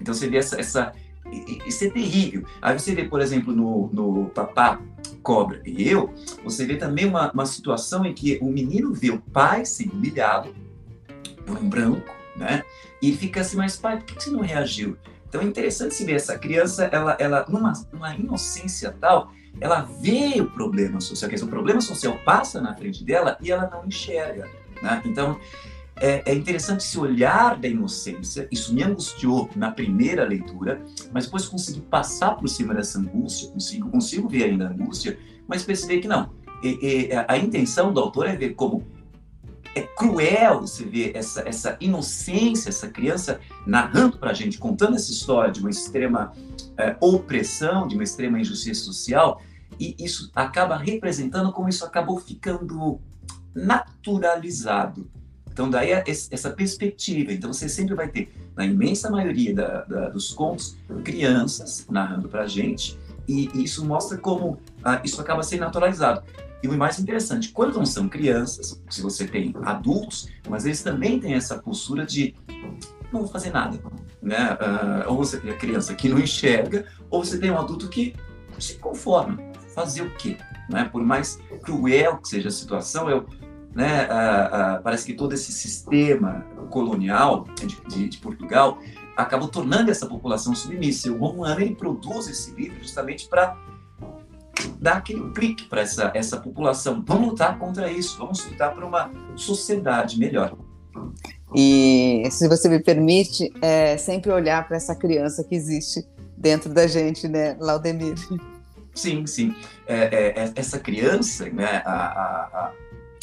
Então, 0.00 0.14
você 0.14 0.28
vê 0.28 0.38
essa, 0.38 0.58
essa, 0.58 0.92
isso 1.66 1.84
é 1.84 1.90
terrível. 1.90 2.44
Aí 2.60 2.78
você 2.78 2.94
vê, 2.94 3.04
por 3.04 3.20
exemplo, 3.20 3.54
no, 3.54 3.90
no 3.92 4.30
Papá 4.30 4.80
Cobra 5.22 5.60
e 5.64 5.88
Eu, 5.88 6.12
você 6.44 6.66
vê 6.66 6.76
também 6.76 7.06
uma, 7.06 7.30
uma 7.32 7.46
situação 7.46 8.04
em 8.04 8.12
que 8.12 8.38
o 8.42 8.46
menino 8.46 8.92
vê 8.92 9.10
o 9.10 9.20
pai 9.20 9.64
sendo 9.64 9.94
humilhado 9.94 10.54
por 11.46 11.58
um 11.58 11.68
branco, 11.68 12.14
né? 12.36 12.62
E 13.00 13.12
fica 13.12 13.40
assim, 13.40 13.56
mas 13.56 13.76
pai, 13.76 13.98
por 13.98 14.06
que 14.06 14.22
você 14.22 14.30
não 14.30 14.40
reagiu? 14.40 14.96
Então 15.28 15.40
é 15.40 15.44
interessante 15.44 15.94
se 15.94 16.04
ver 16.04 16.14
essa 16.14 16.38
criança, 16.38 16.84
ela, 16.92 17.16
ela 17.18 17.46
numa, 17.48 17.72
numa 17.92 18.14
inocência 18.14 18.94
tal, 19.00 19.32
ela 19.60 19.82
vê 20.00 20.40
o 20.40 20.50
problema 20.50 21.00
social, 21.00 21.28
quer 21.28 21.36
dizer, 21.36 21.46
o 21.46 21.50
problema 21.50 21.80
social 21.80 22.18
passa 22.24 22.60
na 22.60 22.74
frente 22.74 23.04
dela 23.04 23.38
e 23.40 23.50
ela 23.50 23.68
não 23.70 23.86
enxerga. 23.86 24.48
Né? 24.82 25.02
Então, 25.04 25.38
é, 26.02 26.20
é, 26.26 26.34
interessante 26.34 26.82
se 26.82 26.98
olhar 26.98 27.56
da 27.56 27.68
inocência, 27.68 28.48
isso 28.50 28.74
me 28.74 28.82
angustiou 28.82 29.48
na 29.54 29.70
primeira 29.70 30.24
leitura, 30.24 30.82
mas 31.12 31.26
depois 31.26 31.46
consegui 31.46 31.80
passar 31.80 32.32
por 32.34 32.48
cima 32.48 32.74
dessa 32.74 32.98
angústia, 32.98 33.48
consigo, 33.48 33.88
consigo 33.88 34.28
ver 34.28 34.44
ainda 34.44 34.66
a 34.66 34.70
angústia, 34.70 35.16
mas 35.46 35.62
perceber 35.62 36.00
que 36.00 36.08
não. 36.08 36.30
E, 36.60 37.08
e, 37.08 37.10
a 37.28 37.38
intenção 37.38 37.92
do 37.92 38.00
autor 38.00 38.26
é 38.26 38.34
ver 38.34 38.54
como 38.54 38.84
é 39.76 39.82
cruel 39.82 40.62
você 40.62 40.84
ver 40.84 41.12
essa, 41.14 41.48
essa 41.48 41.76
inocência, 41.80 42.68
essa 42.68 42.88
criança 42.88 43.40
narrando 43.64 44.18
para 44.18 44.32
a 44.32 44.34
gente, 44.34 44.58
contando 44.58 44.96
essa 44.96 45.12
história 45.12 45.52
de 45.52 45.60
uma 45.60 45.70
extrema 45.70 46.32
é, 46.76 46.96
opressão, 47.00 47.86
de 47.86 47.94
uma 47.94 48.02
extrema 48.02 48.40
injustiça 48.40 48.82
social, 48.82 49.40
e 49.78 49.94
isso 50.00 50.32
acaba 50.34 50.76
representando 50.76 51.52
como 51.52 51.68
isso 51.68 51.84
acabou 51.84 52.18
ficando 52.18 53.00
naturalizado. 53.54 55.08
Então, 55.52 55.68
daí 55.68 55.92
é 55.92 56.02
essa 56.06 56.50
perspectiva. 56.50 57.32
Então, 57.32 57.52
você 57.52 57.68
sempre 57.68 57.94
vai 57.94 58.08
ter, 58.08 58.32
na 58.56 58.64
imensa 58.64 59.10
maioria 59.10 59.54
da, 59.54 59.82
da, 59.84 60.08
dos 60.08 60.32
contos, 60.32 60.76
crianças 61.04 61.86
narrando 61.90 62.28
para 62.28 62.42
a 62.42 62.46
gente, 62.46 62.98
e, 63.28 63.50
isso 63.62 63.84
mostra 63.84 64.16
como 64.18 64.58
ah, 64.82 65.00
isso 65.04 65.20
acaba 65.20 65.42
sendo 65.42 65.60
naturalizado. 65.60 66.22
E 66.62 66.68
o 66.68 66.72
mais 66.76 66.98
interessante, 66.98 67.50
quando 67.50 67.74
não 67.74 67.84
são 67.84 68.08
crianças, 68.08 68.80
se 68.88 69.02
você 69.02 69.26
tem 69.26 69.52
adultos, 69.62 70.28
mas 70.48 70.64
eles 70.64 70.82
também 70.82 71.18
têm 71.18 71.34
essa 71.34 71.58
postura 71.58 72.06
de 72.06 72.34
não 73.12 73.20
vou 73.20 73.28
fazer 73.28 73.50
nada, 73.50 73.78
né? 74.22 74.54
Uh, 74.54 75.10
ou 75.10 75.16
você 75.16 75.38
tem 75.38 75.50
a 75.50 75.56
criança 75.56 75.94
que 75.94 76.08
não 76.08 76.18
enxerga, 76.18 76.86
ou 77.10 77.22
você 77.22 77.38
tem 77.38 77.50
um 77.50 77.58
adulto 77.58 77.88
que 77.88 78.14
se 78.58 78.74
conforma. 78.74 79.38
Fazer 79.74 80.02
o 80.02 80.10
quê? 80.14 80.38
Né? 80.68 80.84
Por 80.84 81.02
mais 81.02 81.38
cruel 81.62 82.18
que 82.18 82.28
seja 82.28 82.48
a 82.48 82.52
situação, 82.52 83.10
eu 83.10 83.26
né, 83.74 84.06
parece 84.82 85.06
que 85.06 85.14
todo 85.14 85.32
esse 85.32 85.52
sistema 85.52 86.44
colonial 86.70 87.46
de, 87.56 87.66
de, 87.88 88.08
de, 88.08 88.18
Portugal 88.18 88.78
acabou 89.16 89.48
tornando 89.48 89.90
essa 89.90 90.06
população 90.06 90.54
submissa. 90.54 91.10
O 91.10 91.18
Romuano 91.18 91.60
ele 91.60 91.74
produz 91.74 92.28
esse 92.28 92.52
livro 92.52 92.78
justamente 92.80 93.28
para 93.28 93.56
dar 94.78 94.98
aquele 94.98 95.30
clique 95.30 95.64
para 95.64 95.80
essa, 95.80 96.10
essa 96.14 96.36
população. 96.36 97.02
Vamos 97.06 97.30
lutar 97.30 97.58
contra 97.58 97.90
isso, 97.90 98.18
vamos 98.18 98.44
lutar 98.44 98.74
por 98.74 98.84
uma 98.84 99.10
sociedade 99.36 100.18
melhor. 100.18 100.56
E, 101.54 102.26
se 102.30 102.48
você 102.48 102.68
me 102.68 102.80
permite, 102.80 103.52
é 103.60 103.96
sempre 103.96 104.30
olhar 104.30 104.66
para 104.66 104.76
essa 104.76 104.94
criança 104.94 105.44
que 105.44 105.54
existe 105.54 106.06
dentro 106.36 106.72
da 106.72 106.86
gente, 106.86 107.28
né, 107.28 107.56
Laudemir? 107.60 108.16
Sim, 108.94 109.26
sim. 109.26 109.54
É, 109.86 109.96
é, 109.96 110.44
é 110.44 110.52
essa 110.56 110.78
criança, 110.78 111.48
né, 111.50 111.82
a, 111.84 111.92
a, 111.92 112.72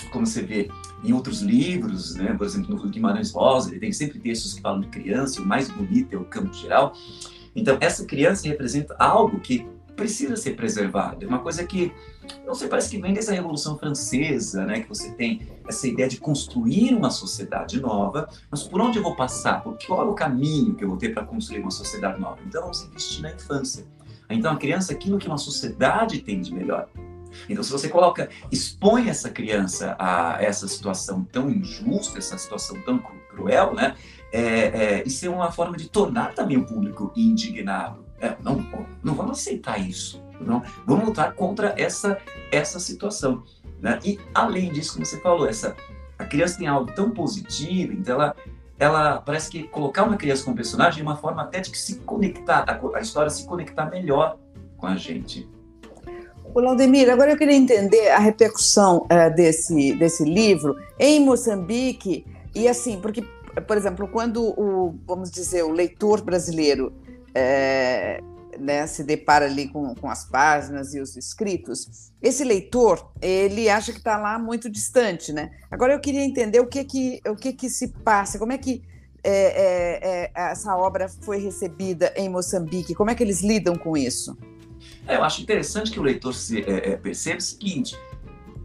como 0.09 0.25
você 0.25 0.41
vê 0.41 0.69
em 1.03 1.13
outros 1.13 1.41
livros, 1.41 2.15
né? 2.15 2.33
por 2.33 2.45
exemplo, 2.45 2.75
no 2.75 2.89
Guimarães 2.89 3.31
Rosa, 3.31 3.69
ele 3.69 3.79
tem 3.79 3.91
sempre 3.91 4.19
textos 4.19 4.53
que 4.53 4.61
falam 4.61 4.81
de 4.81 4.87
criança, 4.87 5.41
o 5.41 5.45
mais 5.45 5.69
bonito 5.69 6.13
é 6.13 6.17
o 6.17 6.25
campo 6.25 6.53
geral. 6.53 6.93
Então, 7.55 7.77
essa 7.79 8.05
criança 8.05 8.47
representa 8.47 8.95
algo 8.99 9.39
que 9.39 9.67
precisa 9.95 10.37
ser 10.37 10.55
preservado. 10.55 11.25
É 11.25 11.27
uma 11.27 11.39
coisa 11.39 11.65
que, 11.65 11.91
não 12.45 12.55
sei, 12.55 12.69
parece 12.69 12.89
que 12.89 13.01
vem 13.01 13.13
dessa 13.13 13.33
Revolução 13.33 13.77
Francesa, 13.77 14.65
né? 14.65 14.79
que 14.79 14.87
você 14.87 15.11
tem 15.11 15.41
essa 15.67 15.85
ideia 15.87 16.07
de 16.07 16.17
construir 16.17 16.95
uma 16.95 17.11
sociedade 17.11 17.81
nova, 17.81 18.29
mas 18.49 18.63
por 18.63 18.79
onde 18.79 18.97
eu 18.97 19.03
vou 19.03 19.15
passar? 19.15 19.61
Qual 19.85 20.01
é 20.01 20.05
o 20.05 20.13
caminho 20.13 20.73
que 20.73 20.85
eu 20.85 20.87
vou 20.87 20.97
ter 20.97 21.13
para 21.13 21.25
construir 21.25 21.59
uma 21.59 21.71
sociedade 21.71 22.19
nova? 22.19 22.39
Então, 22.47 22.61
vamos 22.61 22.81
investir 22.85 23.21
na 23.21 23.33
infância. 23.33 23.85
Então, 24.29 24.53
a 24.53 24.57
criança, 24.57 24.93
aquilo 24.93 25.17
que 25.17 25.27
uma 25.27 25.37
sociedade 25.37 26.19
tem 26.21 26.39
de 26.39 26.53
melhor. 26.53 26.87
Então, 27.47 27.63
se 27.63 27.71
você 27.71 27.89
coloca, 27.89 28.29
expõe 28.51 29.09
essa 29.09 29.29
criança 29.29 29.95
a 29.99 30.37
essa 30.39 30.67
situação 30.67 31.23
tão 31.31 31.49
injusta, 31.49 32.17
essa 32.17 32.37
situação 32.37 32.79
tão 32.81 32.99
cruel, 33.29 33.73
né? 33.73 33.95
É, 34.31 34.41
é, 34.41 35.03
isso 35.05 35.25
é 35.25 35.29
uma 35.29 35.51
forma 35.51 35.75
de 35.75 35.89
tornar 35.89 36.33
também 36.33 36.57
o 36.57 36.65
público 36.65 37.11
indignado. 37.15 38.05
É, 38.21 38.35
não, 38.43 38.65
não 39.03 39.13
vamos 39.15 39.39
aceitar 39.39 39.79
isso. 39.79 40.21
Não, 40.39 40.63
vamos 40.85 41.05
lutar 41.05 41.33
contra 41.33 41.73
essa, 41.77 42.17
essa 42.51 42.79
situação. 42.79 43.43
Né? 43.81 43.99
E, 44.03 44.19
além 44.33 44.71
disso, 44.71 44.93
como 44.93 45.05
você 45.05 45.19
falou, 45.19 45.47
essa, 45.47 45.75
a 46.17 46.25
criança 46.25 46.57
tem 46.57 46.67
algo 46.67 46.91
tão 46.93 47.11
positivo, 47.11 47.93
então 47.93 48.15
ela, 48.15 48.35
ela 48.77 49.21
parece 49.21 49.49
que 49.49 49.63
colocar 49.63 50.03
uma 50.03 50.17
criança 50.17 50.43
como 50.43 50.55
personagem 50.55 51.01
é 51.01 51.03
uma 51.03 51.17
forma 51.17 51.41
até 51.41 51.59
de 51.59 51.75
se 51.77 51.99
conectar, 51.99 52.63
a, 52.67 52.97
a 52.97 53.01
história 53.01 53.29
se 53.29 53.45
conectar 53.45 53.85
melhor 53.85 54.37
com 54.77 54.87
a 54.87 54.95
gente. 54.95 55.49
O 56.53 56.59
Laudemir, 56.59 57.09
agora 57.11 57.31
eu 57.31 57.37
queria 57.37 57.55
entender 57.55 58.09
a 58.09 58.17
repercussão 58.17 59.05
uh, 59.05 59.33
desse, 59.35 59.93
desse 59.93 60.23
livro 60.23 60.75
em 60.97 61.23
Moçambique 61.23 62.25
e 62.55 62.67
assim, 62.67 62.99
porque, 62.99 63.21
por 63.67 63.77
exemplo, 63.77 64.07
quando 64.07 64.43
o, 64.59 64.95
vamos 65.05 65.29
dizer, 65.29 65.63
o 65.63 65.71
leitor 65.71 66.21
brasileiro 66.21 66.91
é, 67.35 68.19
né, 68.59 68.87
se 68.87 69.03
depara 69.03 69.45
ali 69.45 69.67
com, 69.67 69.93
com 69.93 70.09
as 70.09 70.25
páginas 70.25 70.95
e 70.95 70.99
os 70.99 71.15
escritos, 71.15 72.11
esse 72.19 72.43
leitor, 72.43 73.11
ele 73.21 73.69
acha 73.69 73.91
que 73.91 73.99
está 73.99 74.17
lá 74.17 74.39
muito 74.39 74.69
distante, 74.71 75.31
né? 75.31 75.51
Agora 75.69 75.93
eu 75.93 75.99
queria 75.99 76.25
entender 76.25 76.59
o 76.59 76.65
que 76.65 76.83
que, 76.83 77.21
o 77.27 77.35
que, 77.35 77.53
que 77.53 77.69
se 77.69 77.89
passa, 77.89 78.39
como 78.39 78.51
é 78.51 78.57
que 78.57 78.81
é, 79.23 79.31
é, 79.31 80.31
é 80.35 80.51
essa 80.51 80.75
obra 80.75 81.07
foi 81.21 81.37
recebida 81.37 82.11
em 82.15 82.27
Moçambique, 82.27 82.95
como 82.95 83.11
é 83.11 83.15
que 83.15 83.23
eles 83.23 83.41
lidam 83.41 83.75
com 83.75 83.95
isso? 83.95 84.35
É, 85.09 85.15
eu 85.15 85.23
acho 85.23 85.41
interessante 85.41 85.89
que 85.89 85.99
o 85.99 86.03
leitor 86.03 86.35
se, 86.35 86.61
é, 86.61 86.91
é, 86.91 86.95
perceba 86.95 87.39
o 87.39 87.41
seguinte: 87.41 87.97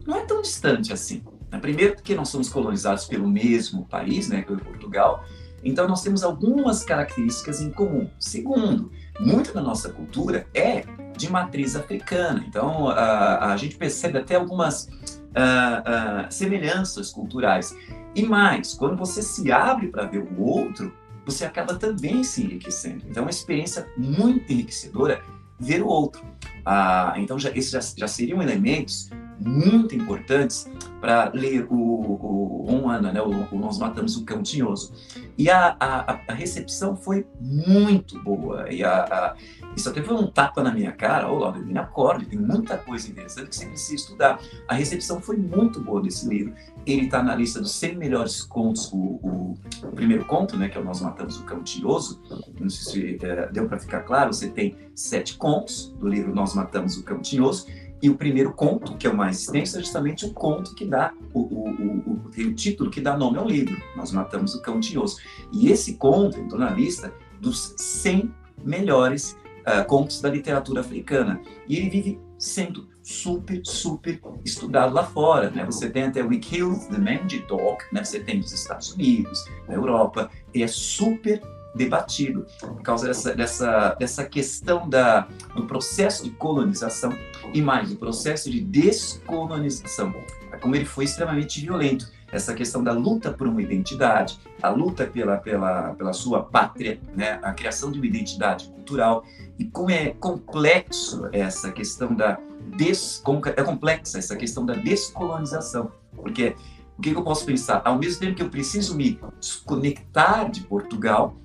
não 0.05 0.15
é 0.15 0.25
tão 0.25 0.41
distante 0.43 0.93
assim. 0.93 1.23
Né? 1.51 1.57
Primeiro, 1.59 1.95
porque 1.95 2.13
nós 2.13 2.29
somos 2.29 2.47
colonizados 2.49 3.05
pelo 3.05 3.27
mesmo 3.27 3.85
país, 3.87 4.29
né, 4.29 4.43
pelo 4.43 4.59
Portugal, 4.59 5.25
então 5.63 5.87
nós 5.87 6.03
temos 6.03 6.23
algumas 6.23 6.83
características 6.83 7.61
em 7.61 7.71
comum. 7.71 8.07
Segundo, 8.19 8.91
muita 9.19 9.51
da 9.53 9.61
nossa 9.61 9.89
cultura 9.89 10.45
é 10.53 10.83
de 11.17 11.31
matriz 11.31 11.75
africana, 11.75 12.45
então 12.47 12.89
a, 12.89 13.53
a 13.53 13.57
gente 13.57 13.75
percebe 13.75 14.19
até 14.19 14.35
algumas 14.35 14.87
a, 15.33 16.25
a, 16.25 16.31
semelhanças 16.31 17.09
culturais. 17.09 17.75
E 18.13 18.23
mais, 18.23 18.75
quando 18.75 18.95
você 18.95 19.21
se 19.21 19.51
abre 19.51 19.87
para 19.87 20.05
ver 20.05 20.19
o 20.19 20.41
outro, 20.41 20.93
você 21.25 21.43
acaba 21.43 21.73
também 21.73 22.23
se 22.23 22.43
enriquecendo. 22.43 23.03
Então, 23.09 23.23
é 23.23 23.25
uma 23.25 23.31
experiência 23.31 23.87
muito 23.97 24.53
enriquecedora 24.53 25.21
ver 25.59 25.81
o 25.81 25.87
outro. 25.87 26.23
Ah, 26.65 27.13
então, 27.17 27.37
já, 27.37 27.49
esses 27.51 27.71
já, 27.71 27.79
já 27.79 28.07
seriam 28.07 28.41
elementos 28.41 29.09
muito 29.39 29.95
importantes 29.95 30.69
para 31.01 31.29
ler 31.33 31.67
o, 31.69 31.75
o, 31.75 32.89
ano, 32.89 33.11
né, 33.11 33.21
o, 33.21 33.29
o, 33.53 33.59
Nós 33.59 33.77
Matamos 33.77 34.15
o 34.15 34.25
Cão 34.25 34.41
Tinhoso. 34.41 34.93
E 35.37 35.49
a, 35.49 35.75
a, 35.79 36.19
a 36.27 36.33
recepção 36.33 36.95
foi 36.95 37.27
muito 37.39 38.21
boa. 38.23 38.71
E 38.71 38.83
a, 38.83 39.35
isso 39.75 39.89
até 39.89 40.01
foi 40.01 40.15
um 40.15 40.27
tapa 40.27 40.63
na 40.63 40.71
minha 40.71 40.91
cara. 40.91 41.29
Oh, 41.31 41.51
me 41.51 41.77
acorde, 41.77 42.25
tem 42.25 42.39
muita 42.39 42.77
coisa 42.77 43.09
interessante 43.09 43.49
que 43.49 43.55
você 43.55 43.65
precisa 43.65 43.95
estudar. 43.95 44.39
A 44.67 44.73
recepção 44.73 45.19
foi 45.19 45.37
muito 45.37 45.81
boa 45.81 46.01
desse 46.01 46.27
livro. 46.27 46.53
Ele 46.85 47.05
está 47.05 47.21
na 47.21 47.35
lista 47.35 47.59
dos 47.59 47.71
100 47.73 47.97
melhores 47.97 48.41
contos. 48.41 48.91
O, 48.93 48.97
o, 48.97 49.57
o, 49.83 49.87
primeiro 49.91 50.23
conto, 50.25 50.55
né, 50.55 50.69
que 50.69 50.77
é 50.77 50.81
o 50.81 50.83
Nós 50.83 51.01
Matamos 51.01 51.37
o 51.39 51.43
Cão 51.43 51.61
Tinhoso, 51.61 52.21
não 52.59 52.69
sei 52.69 53.17
se 53.17 53.25
é, 53.25 53.47
deu 53.51 53.67
para 53.67 53.79
ficar 53.79 54.01
claro, 54.01 54.33
você 54.33 54.47
tem 54.47 54.75
sete 54.95 55.37
contos 55.37 55.93
do 55.99 56.07
livro 56.07 56.33
Nós 56.33 56.53
Matamos 56.53 56.97
o 56.97 57.03
Cão 57.03 57.19
Tinhoso 57.19 57.67
E 58.01 58.09
o 58.09 58.15
primeiro 58.15 58.53
conto, 58.53 58.95
que 58.95 59.07
é 59.07 59.09
o 59.09 59.17
mais 59.17 59.41
extenso, 59.41 59.77
é 59.77 59.81
justamente 59.81 60.25
o 60.25 60.33
conto 60.33 60.73
que 60.73 60.85
dá 60.85 61.11
o, 61.33 61.39
o, 61.39 61.69
o, 61.69 62.21
o, 62.25 62.53
título 62.53 62.89
que 62.89 63.01
dá 63.01 63.17
nome 63.17 63.37
ao 63.37 63.47
livro. 63.47 63.75
Nós 63.95 64.11
matamos 64.11 64.53
o 64.55 64.61
cão 64.61 64.79
tinhoso. 64.79 65.17
E 65.51 65.69
esse 65.69 65.95
conto 65.95 66.39
entrou 66.39 66.59
na 66.59 66.69
lista 66.69 67.13
dos 67.39 67.73
100 67.77 68.33
melhores 68.63 69.37
uh, 69.67 69.85
contos 69.85 70.21
da 70.21 70.29
literatura 70.29 70.81
africana. 70.81 71.41
E 71.67 71.77
ele 71.77 71.89
vive 71.89 72.19
sendo 72.37 72.87
super, 73.01 73.61
super 73.63 74.19
estudado 74.43 74.93
lá 74.93 75.03
fora. 75.03 75.49
Né? 75.49 75.65
Você 75.65 75.89
tem 75.89 76.03
até 76.03 76.23
We 76.23 76.37
Killed 76.37 76.87
the 76.87 76.97
Mangy 76.97 77.39
Dog, 77.47 77.77
né? 77.91 78.03
você 78.03 78.19
tem 78.19 78.37
nos 78.37 78.51
Estados 78.51 78.93
Unidos, 78.93 79.45
na 79.67 79.75
Europa, 79.75 80.29
e 80.53 80.63
é 80.63 80.67
super 80.67 81.41
debatido 81.75 82.45
por 82.59 82.81
causa 82.81 83.07
dessa, 83.07 83.35
dessa, 83.35 83.95
dessa 83.99 84.23
questão 84.23 84.87
da, 84.87 85.27
do 85.53 85.65
processo 85.65 86.23
de 86.23 86.29
colonização 86.31 87.11
e 87.53 87.61
mais 87.61 87.89
do 87.89 87.97
processo 87.97 88.49
de 88.49 88.61
descolonização, 88.61 90.13
como 90.61 90.75
ele 90.75 90.85
foi 90.85 91.03
extremamente 91.03 91.59
violento. 91.59 92.09
Essa 92.31 92.53
questão 92.53 92.83
da 92.83 92.91
luta 92.91 93.31
por 93.31 93.47
uma 93.47 93.61
identidade, 93.61 94.39
a 94.61 94.69
luta 94.69 95.05
pela, 95.05 95.37
pela, 95.37 95.93
pela 95.93 96.13
sua 96.13 96.43
pátria, 96.43 96.99
né? 97.15 97.39
a 97.41 97.53
criação 97.53 97.91
de 97.91 97.99
uma 97.99 98.05
identidade 98.05 98.67
cultural, 98.67 99.23
e 99.57 99.65
como 99.65 99.91
é 99.91 100.09
complexo 100.09 101.29
essa 101.31 101.71
questão 101.71 102.13
da 102.13 102.37
des, 102.75 103.23
é 103.55 103.63
complexa 103.63 104.17
essa 104.17 104.35
questão 104.35 104.65
da 104.65 104.73
descolonização, 104.73 105.91
porque 106.15 106.55
o 106.97 107.01
que 107.01 107.11
eu 107.11 107.23
posso 107.23 107.45
pensar? 107.45 107.81
Ao 107.83 107.97
mesmo 107.97 108.19
tempo 108.19 108.35
que 108.35 108.41
eu 108.41 108.49
preciso 108.49 108.95
me 108.95 109.19
desconectar 109.39 110.49
de 110.49 110.61
Portugal, 110.61 111.35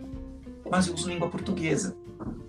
mas 0.70 0.86
eu 0.86 0.94
uso 0.94 1.08
língua 1.08 1.28
portuguesa. 1.28 1.96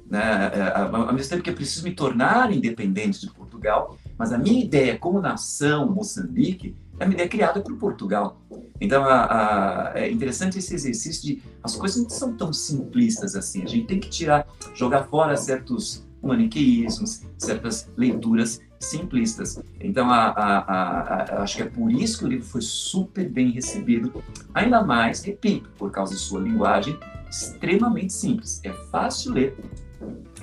Né? 0.07 0.51
É, 0.53 0.77
ao 0.77 1.13
mesmo 1.13 1.29
tempo 1.29 1.41
que 1.41 1.49
eu 1.49 1.55
preciso 1.55 1.83
me 1.83 1.93
tornar 1.93 2.51
independente 2.51 3.21
de 3.21 3.31
Portugal, 3.31 3.97
mas 4.17 4.31
a 4.31 4.37
minha 4.37 4.63
ideia 4.63 4.97
como 4.97 5.21
nação 5.21 5.89
Moçambique 5.89 6.75
é 7.01 7.05
uma 7.05 7.13
ideia 7.13 7.27
criada 7.27 7.59
por 7.59 7.75
Portugal. 7.77 8.39
Então, 8.79 9.03
a, 9.03 9.89
a, 9.89 9.99
é 9.99 10.11
interessante 10.11 10.59
esse 10.59 10.73
exercício 10.73 11.23
de 11.23 11.43
as 11.63 11.75
coisas 11.75 12.03
não 12.03 12.09
são 12.09 12.33
tão 12.33 12.53
simplistas 12.53 13.35
assim. 13.35 13.63
A 13.63 13.67
gente 13.67 13.87
tem 13.87 13.99
que 13.99 14.07
tirar, 14.07 14.47
jogar 14.75 15.05
fora 15.05 15.35
certos 15.35 16.07
maniqueísmos, 16.21 17.23
certas 17.39 17.89
leituras 17.97 18.61
simplistas. 18.79 19.59
Então, 19.79 20.11
a, 20.11 20.27
a, 20.27 21.41
acho 21.41 21.57
que 21.57 21.63
é 21.63 21.65
por 21.65 21.91
isso 21.91 22.19
que 22.19 22.25
o 22.25 22.27
livro 22.27 22.45
foi 22.45 22.61
super 22.61 23.27
bem 23.27 23.49
recebido, 23.49 24.23
ainda 24.53 24.83
mais, 24.83 25.23
repito, 25.23 25.69
por 25.77 25.89
causa 25.91 26.13
de 26.13 26.19
sua 26.19 26.39
linguagem 26.39 26.97
extremamente 27.29 28.13
simples. 28.13 28.61
É 28.63 28.71
fácil 28.91 29.33
ler 29.33 29.57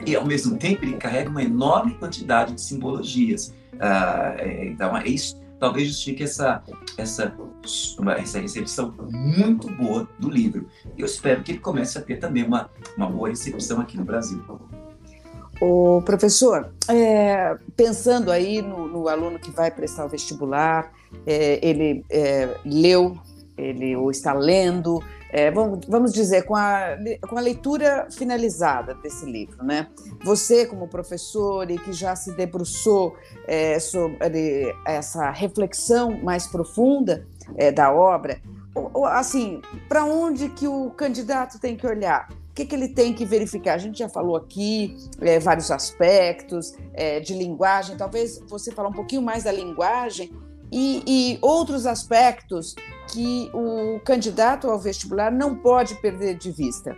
e, 0.05 0.17
ao 0.17 0.25
mesmo 0.25 0.57
tempo, 0.59 0.85
ele 0.85 0.97
carrega 0.97 1.31
uma 1.31 1.43
enorme 1.43 1.95
quantidade 1.95 2.55
de 2.55 2.61
simbologias. 2.61 3.55
Ah, 3.79 4.35
é, 4.39 4.67
então, 4.67 4.97
é 4.97 5.07
isso 5.07 5.37
talvez 5.59 5.89
justifique 5.89 6.23
essa, 6.23 6.63
essa, 6.97 7.35
essa 8.19 8.41
recepção 8.41 8.95
muito 9.11 9.69
boa 9.75 10.09
do 10.19 10.31
livro. 10.31 10.69
Eu 10.97 11.07
espero 11.07 11.43
que 11.43 11.53
ele 11.53 11.59
comece 11.59 11.99
a 11.99 12.03
ter 12.03 12.17
também 12.17 12.45
uma, 12.45 12.71
uma 12.97 13.11
boa 13.11 13.29
recepção 13.29 13.81
aqui 13.81 13.97
no 13.97 14.05
Brasil. 14.05 14.43
O 15.61 16.01
professor, 16.03 16.73
é, 16.89 17.57
pensando 17.77 18.31
aí 18.31 18.63
no, 18.63 18.87
no, 18.87 19.09
aluno 19.09 19.41
que 19.41 19.51
vai 19.51 19.71
prestar 19.71 20.05
o 20.05 20.09
vestibular, 20.09 20.93
é, 21.27 21.59
ele 21.67 22.05
é, 22.09 22.57
leu, 22.65 23.19
ele 23.57 23.97
ou 23.97 24.09
está 24.09 24.33
lendo, 24.33 25.03
é, 25.31 25.51
vamos, 25.51 25.87
vamos 25.87 26.13
dizer, 26.13 26.43
com 26.43 26.57
a, 26.57 26.97
com 27.29 27.37
a 27.37 27.41
leitura 27.41 28.09
finalizada 28.11 28.95
desse 28.95 29.27
livro, 29.27 29.65
né? 29.65 29.89
Você, 30.25 30.67
como 30.67 30.89
professor 30.89 31.71
e 31.71 31.79
que 31.79 31.93
já 31.93 32.17
se 32.17 32.33
debruçou 32.33 33.17
é, 33.47 33.79
sobre 33.79 34.75
essa 34.87 35.31
reflexão 35.31 36.19
mais 36.23 36.47
profunda 36.47 37.27
é, 37.57 37.71
da 37.71 37.93
obra, 37.93 38.41
assim, 39.13 39.61
para 39.89 40.05
onde 40.05 40.49
que 40.51 40.67
o 40.67 40.91
candidato 40.91 41.59
tem 41.59 41.77
que 41.77 41.87
olhar? 41.87 42.29
que, 42.59 42.67
que 42.67 42.75
ele 42.75 42.89
tem 42.89 43.15
que 43.15 43.25
verificar? 43.25 43.75
A 43.75 43.79
gente 43.79 43.99
já 43.99 44.09
falou 44.09 44.35
aqui 44.35 44.97
é, 45.21 45.39
vários 45.39 45.71
aspectos 45.71 46.75
é, 46.93 47.21
de 47.21 47.35
linguagem, 47.35 47.97
talvez 47.97 48.41
você 48.49 48.73
falar 48.73 48.89
um 48.89 48.93
pouquinho 48.93 49.23
mais 49.23 49.45
da 49.45 49.53
linguagem 49.53 50.33
e, 50.73 51.03
e, 51.07 51.39
outros 51.41 51.87
aspectos 51.87 52.75
que 53.11 53.51
o 53.53 54.01
candidato 54.01 54.69
ao 54.69 54.79
vestibular 54.79 55.31
não 55.31 55.55
pode 55.55 55.95
perder 55.97 56.37
de 56.37 56.51
vista. 56.51 56.97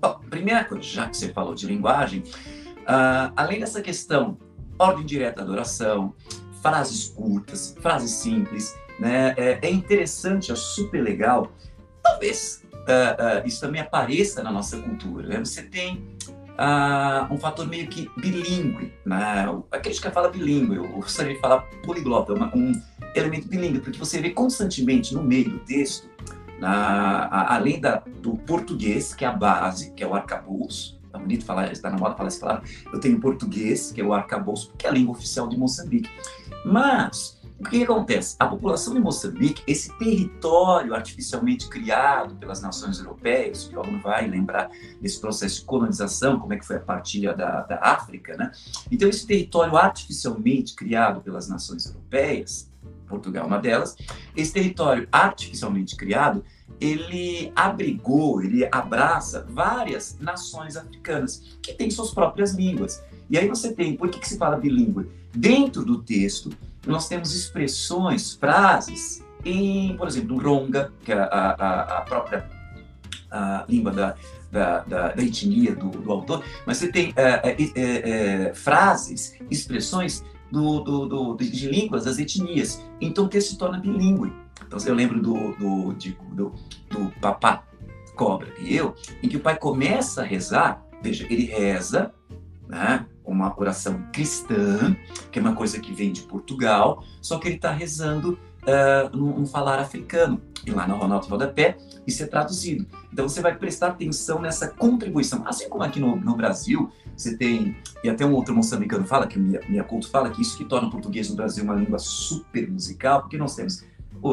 Bom, 0.00 0.20
primeira 0.30 0.64
coisa, 0.64 0.82
já 0.82 1.08
que 1.08 1.16
você 1.16 1.32
falou 1.32 1.54
de 1.54 1.66
linguagem, 1.66 2.20
uh, 2.20 3.32
além 3.36 3.60
dessa 3.60 3.82
questão, 3.82 4.38
ordem 4.78 5.04
direta 5.04 5.44
da 5.44 5.50
oração, 5.50 6.14
frases 6.62 7.08
curtas, 7.08 7.76
frases 7.80 8.12
simples, 8.12 8.74
né, 8.98 9.34
é, 9.36 9.58
é 9.62 9.70
interessante, 9.70 10.52
é 10.52 10.56
super 10.56 11.02
legal, 11.02 11.50
talvez 12.02 12.64
uh, 12.72 13.42
uh, 13.42 13.46
isso 13.46 13.60
também 13.60 13.80
apareça 13.80 14.42
na 14.42 14.50
nossa 14.50 14.78
cultura. 14.78 15.28
Né? 15.28 15.38
Você 15.38 15.62
tem 15.62 16.04
uh, 16.58 17.32
um 17.32 17.38
fator 17.38 17.66
meio 17.66 17.86
que 17.88 18.10
bilíngue, 18.16 18.92
né? 19.06 19.46
aqueles 19.70 19.98
que 19.98 20.10
falam 20.10 20.30
bilíngue, 20.30 20.76
eu 20.76 20.88
gostaria 20.88 21.34
de 21.34 21.40
falar 21.40 21.60
poliglota, 21.84 22.34
um 22.54 22.72
elemento 23.14 23.48
bilíngue, 23.48 23.80
porque 23.80 23.98
você 23.98 24.20
vê 24.20 24.30
constantemente 24.30 25.14
no 25.14 25.22
meio 25.22 25.50
do 25.50 25.58
texto, 25.60 26.08
na, 26.58 27.26
a, 27.26 27.54
além 27.54 27.80
da, 27.80 28.02
do 28.20 28.36
português, 28.38 29.14
que 29.14 29.24
é 29.24 29.28
a 29.28 29.32
base, 29.32 29.92
que 29.92 30.02
é 30.02 30.06
o 30.06 30.14
arcabouço, 30.14 31.00
tá 31.12 31.18
bonito 31.18 31.44
falar, 31.44 31.70
está 31.72 31.88
na 31.88 31.96
moda 31.96 32.16
falar 32.16 32.28
essa 32.28 32.40
palavra, 32.40 32.64
eu 32.92 32.98
tenho 32.98 33.20
português, 33.20 33.92
que 33.92 34.00
é 34.00 34.04
o 34.04 34.12
arcabouço, 34.12 34.72
que 34.76 34.86
é 34.86 34.90
a 34.90 34.92
língua 34.92 35.12
oficial 35.12 35.48
de 35.48 35.56
Moçambique. 35.56 36.10
Mas 36.64 37.37
o 37.58 37.64
que, 37.64 37.82
acontece? 37.82 38.36
A 38.38 38.46
população 38.46 38.94
de 38.94 39.00
Moçambique, 39.00 39.62
esse 39.66 39.92
território 39.98 40.94
artificialmente 40.94 41.68
criado 41.68 42.36
pelas 42.36 42.62
nações 42.62 43.00
europeias, 43.00 43.66
que 43.66 43.74
o 43.74 43.80
aluno 43.80 44.00
vai 44.00 44.28
lembrar 44.28 44.70
desse 45.00 45.20
processo 45.20 45.60
de 45.60 45.66
colonização, 45.66 46.38
como 46.38 46.52
é 46.52 46.56
que 46.56 46.64
foi 46.64 46.76
a 46.76 46.80
partilha 46.80 47.34
da, 47.34 47.62
da 47.62 47.80
África, 47.82 48.36
né? 48.36 48.52
Então, 48.90 49.08
esse 49.08 49.26
território 49.26 49.76
artificialmente 49.76 50.74
criado 50.74 51.20
pelas 51.20 51.48
nações 51.48 51.86
europeias, 51.86 52.70
Portugal 53.08 53.44
é 53.44 53.46
uma 53.46 53.58
delas, 53.58 53.96
esse 54.36 54.52
território 54.52 55.08
artificialmente 55.10 55.96
criado, 55.96 56.44
ele 56.80 57.52
abrigou, 57.56 58.42
ele 58.42 58.68
abraça 58.70 59.46
várias 59.48 60.16
nações 60.20 60.76
africanas 60.76 61.58
que 61.62 61.72
têm 61.72 61.90
suas 61.90 62.12
próprias 62.12 62.54
línguas. 62.54 63.02
E 63.28 63.36
aí 63.36 63.48
você 63.48 63.72
tem, 63.72 63.96
por 63.96 64.08
que, 64.08 64.18
que 64.20 64.28
se 64.28 64.38
fala 64.38 64.56
bilíngue? 64.56 65.08
Dentro 65.34 65.84
do 65.84 66.02
texto, 66.02 66.50
nós 66.86 67.08
temos 67.08 67.34
expressões, 67.34 68.34
frases, 68.34 69.24
em, 69.44 69.96
por 69.96 70.08
exemplo, 70.08 70.36
no 70.36 70.42
Ronga, 70.42 70.92
que 71.04 71.12
é 71.12 71.18
a, 71.18 71.56
a, 71.58 71.98
a 71.98 72.00
própria 72.02 72.48
a 73.30 73.64
língua 73.68 73.92
da, 73.92 74.14
da, 74.50 74.80
da, 74.80 75.08
da 75.08 75.22
etnia 75.22 75.74
do, 75.74 75.90
do, 75.90 76.10
autor, 76.10 76.42
mas 76.66 76.78
você 76.78 76.90
tem 76.90 77.12
é, 77.14 77.50
é, 77.50 77.56
é, 77.76 78.54
frases, 78.54 79.34
expressões 79.50 80.24
do, 80.50 80.80
do, 80.80 81.36
de 81.36 81.68
línguas 81.68 82.04
das 82.04 82.18
etnias. 82.18 82.82
Então 83.00 83.26
o 83.26 83.28
texto 83.28 83.50
se 83.50 83.58
torna 83.58 83.78
bilíngue. 83.78 84.32
Então 84.68 84.78
eu 84.86 84.94
lembro 84.94 85.20
do, 85.20 85.52
do, 85.56 85.92
de, 85.94 86.16
do, 86.32 86.54
do 86.90 87.10
papá 87.20 87.64
cobra 88.14 88.52
e 88.60 88.76
eu, 88.76 88.94
em 89.22 89.28
que 89.28 89.36
o 89.36 89.40
pai 89.40 89.56
começa 89.56 90.20
a 90.20 90.24
rezar, 90.24 90.84
veja, 91.02 91.26
ele 91.30 91.44
reza, 91.44 92.12
né? 92.68 93.06
uma 93.24 93.54
oração 93.58 94.02
cristã, 94.12 94.96
que 95.30 95.38
é 95.38 95.42
uma 95.42 95.54
coisa 95.54 95.78
que 95.78 95.92
vem 95.92 96.12
de 96.12 96.22
Portugal, 96.22 97.04
só 97.20 97.38
que 97.38 97.48
ele 97.48 97.56
está 97.56 97.70
rezando 97.70 98.38
uh, 98.62 99.16
num, 99.16 99.46
falar 99.46 99.78
africano. 99.78 100.40
E 100.66 100.70
lá 100.70 100.86
no 100.86 100.96
Ronaldo 100.96 101.26
Rodapé, 101.28 101.76
isso 102.06 102.22
é 102.22 102.26
traduzido. 102.26 102.86
Então 103.12 103.28
você 103.28 103.40
vai 103.40 103.56
prestar 103.56 103.88
atenção 103.88 104.40
nessa 104.40 104.68
contribuição. 104.68 105.46
Assim 105.46 105.68
como 105.68 105.82
aqui 105.82 106.00
no, 106.00 106.16
no 106.16 106.34
Brasil, 106.34 106.90
você 107.16 107.36
tem, 107.36 107.76
e 108.02 108.08
até 108.08 108.24
um 108.24 108.32
outro 108.32 108.54
moçambicano 108.54 109.06
fala, 109.06 109.26
que 109.26 109.38
o 109.38 109.84
Culto 109.84 110.08
fala, 110.10 110.30
que 110.30 110.42
isso 110.42 110.56
que 110.56 110.64
torna 110.64 110.88
o 110.88 110.90
português 110.90 111.30
no 111.30 111.36
Brasil 111.36 111.64
uma 111.64 111.74
língua 111.74 111.98
super 111.98 112.68
musical, 112.70 113.20
porque 113.22 113.38
nós 113.38 113.54
temos 113.54 113.84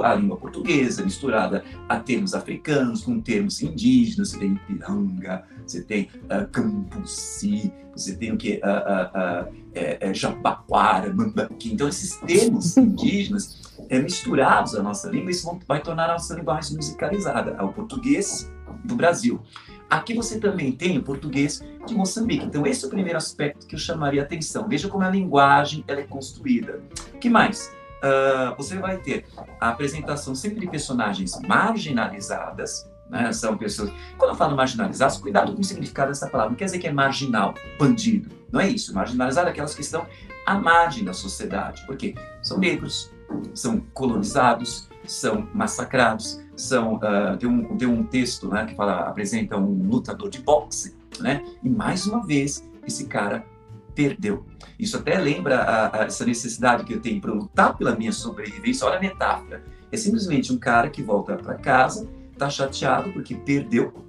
a 0.03 0.15
língua 0.15 0.37
portuguesa 0.37 1.03
misturada 1.03 1.63
a 1.87 1.99
termos 1.99 2.33
africanos 2.33 3.03
com 3.03 3.19
termos 3.19 3.61
indígenas, 3.61 4.29
você 4.29 4.39
tem 4.39 4.53
Ipiranga, 4.53 5.43
você 5.65 5.81
tem 5.81 6.09
uh, 6.23 6.47
Campuci, 6.51 7.71
você 7.95 8.15
tem 8.15 8.31
o 8.31 8.37
que? 8.37 8.61
Uh, 8.63 9.47
uh, 9.47 9.49
uh, 9.49 9.65
é, 9.73 9.97
é, 10.09 10.13
Jabaquara, 10.13 11.13
Mambaqui. 11.13 11.73
Então, 11.73 11.87
esses 11.87 12.15
termos 12.17 12.75
indígenas 12.77 13.75
é, 13.89 13.99
misturados 13.99 14.75
à 14.75 14.81
nossa 14.81 15.09
língua, 15.09 15.31
isso 15.31 15.59
vai 15.67 15.81
tornar 15.81 16.09
a 16.09 16.13
nossa 16.13 16.33
língua 16.33 16.55
mais 16.55 16.71
musicalizada, 16.71 17.55
ao 17.57 17.73
português 17.73 18.51
do 18.83 18.95
Brasil. 18.95 19.41
Aqui 19.89 20.13
você 20.13 20.39
também 20.39 20.71
tem 20.71 20.97
o 20.97 21.03
português 21.03 21.63
de 21.85 21.93
Moçambique. 21.93 22.45
Então, 22.45 22.65
esse 22.65 22.83
é 22.83 22.87
o 22.87 22.89
primeiro 22.89 23.17
aspecto 23.17 23.67
que 23.67 23.75
eu 23.75 23.79
chamaria 23.79 24.23
atenção. 24.23 24.67
Veja 24.67 24.87
como 24.87 25.03
a 25.03 25.09
linguagem 25.09 25.83
ela 25.87 25.99
é 25.99 26.03
construída. 26.03 26.81
O 27.13 27.19
que 27.19 27.29
mais? 27.29 27.74
Uh, 28.03 28.55
você 28.57 28.77
vai 28.77 28.97
ter 28.97 29.25
a 29.59 29.69
apresentação 29.69 30.35
sempre 30.35 30.59
de 30.59 30.67
personagens 30.67 31.39
marginalizadas, 31.47 32.89
né? 33.09 33.31
São 33.31 33.57
pessoas. 33.57 33.91
Quando 34.17 34.31
eu 34.31 34.35
falo 34.35 34.55
marginalizadas, 34.55 35.17
cuidado 35.17 35.53
com 35.53 35.61
o 35.61 35.63
significado 35.63 36.09
dessa 36.09 36.27
palavra. 36.27 36.51
Não 36.51 36.57
quer 36.57 36.65
dizer 36.65 36.79
que 36.79 36.87
é 36.87 36.91
marginal, 36.91 37.53
bandido. 37.77 38.29
Não 38.51 38.59
é 38.59 38.67
isso. 38.67 38.93
Marginalizado 38.93 39.47
é 39.47 39.51
aquelas 39.51 39.75
que 39.75 39.81
estão 39.81 40.07
à 40.45 40.57
margem 40.57 41.03
da 41.03 41.13
sociedade, 41.13 41.83
porque 41.85 42.15
são 42.41 42.57
negros, 42.57 43.11
são 43.53 43.79
colonizados, 43.93 44.89
são 45.05 45.47
massacrados, 45.53 46.41
são 46.55 46.95
uh, 46.95 47.37
tem, 47.37 47.49
um, 47.49 47.77
tem 47.77 47.87
um 47.87 48.03
texto 48.03 48.47
né, 48.47 48.65
que 48.65 48.75
fala, 48.75 49.01
apresenta 49.01 49.57
um 49.57 49.87
lutador 49.87 50.29
de 50.29 50.39
boxe, 50.39 50.95
né? 51.19 51.43
E 51.63 51.69
mais 51.69 52.07
uma 52.07 52.25
vez 52.25 52.67
esse 52.87 53.05
cara 53.05 53.45
perdeu. 53.93 54.45
Isso 54.79 54.97
até 54.97 55.17
lembra 55.17 55.59
a, 55.59 56.01
a, 56.01 56.05
essa 56.05 56.25
necessidade 56.25 56.83
que 56.83 56.93
eu 56.93 56.99
tenho 56.99 57.21
para 57.21 57.31
lutar 57.31 57.77
pela 57.77 57.95
minha 57.95 58.11
sobrevivência. 58.11 58.85
Olha 58.85 58.97
a 58.97 59.01
metáfora. 59.01 59.63
É 59.91 59.97
simplesmente 59.97 60.51
um 60.51 60.57
cara 60.57 60.89
que 60.89 61.01
volta 61.01 61.35
para 61.35 61.55
casa, 61.55 62.07
está 62.33 62.49
chateado 62.49 63.11
porque 63.13 63.35
perdeu 63.35 64.05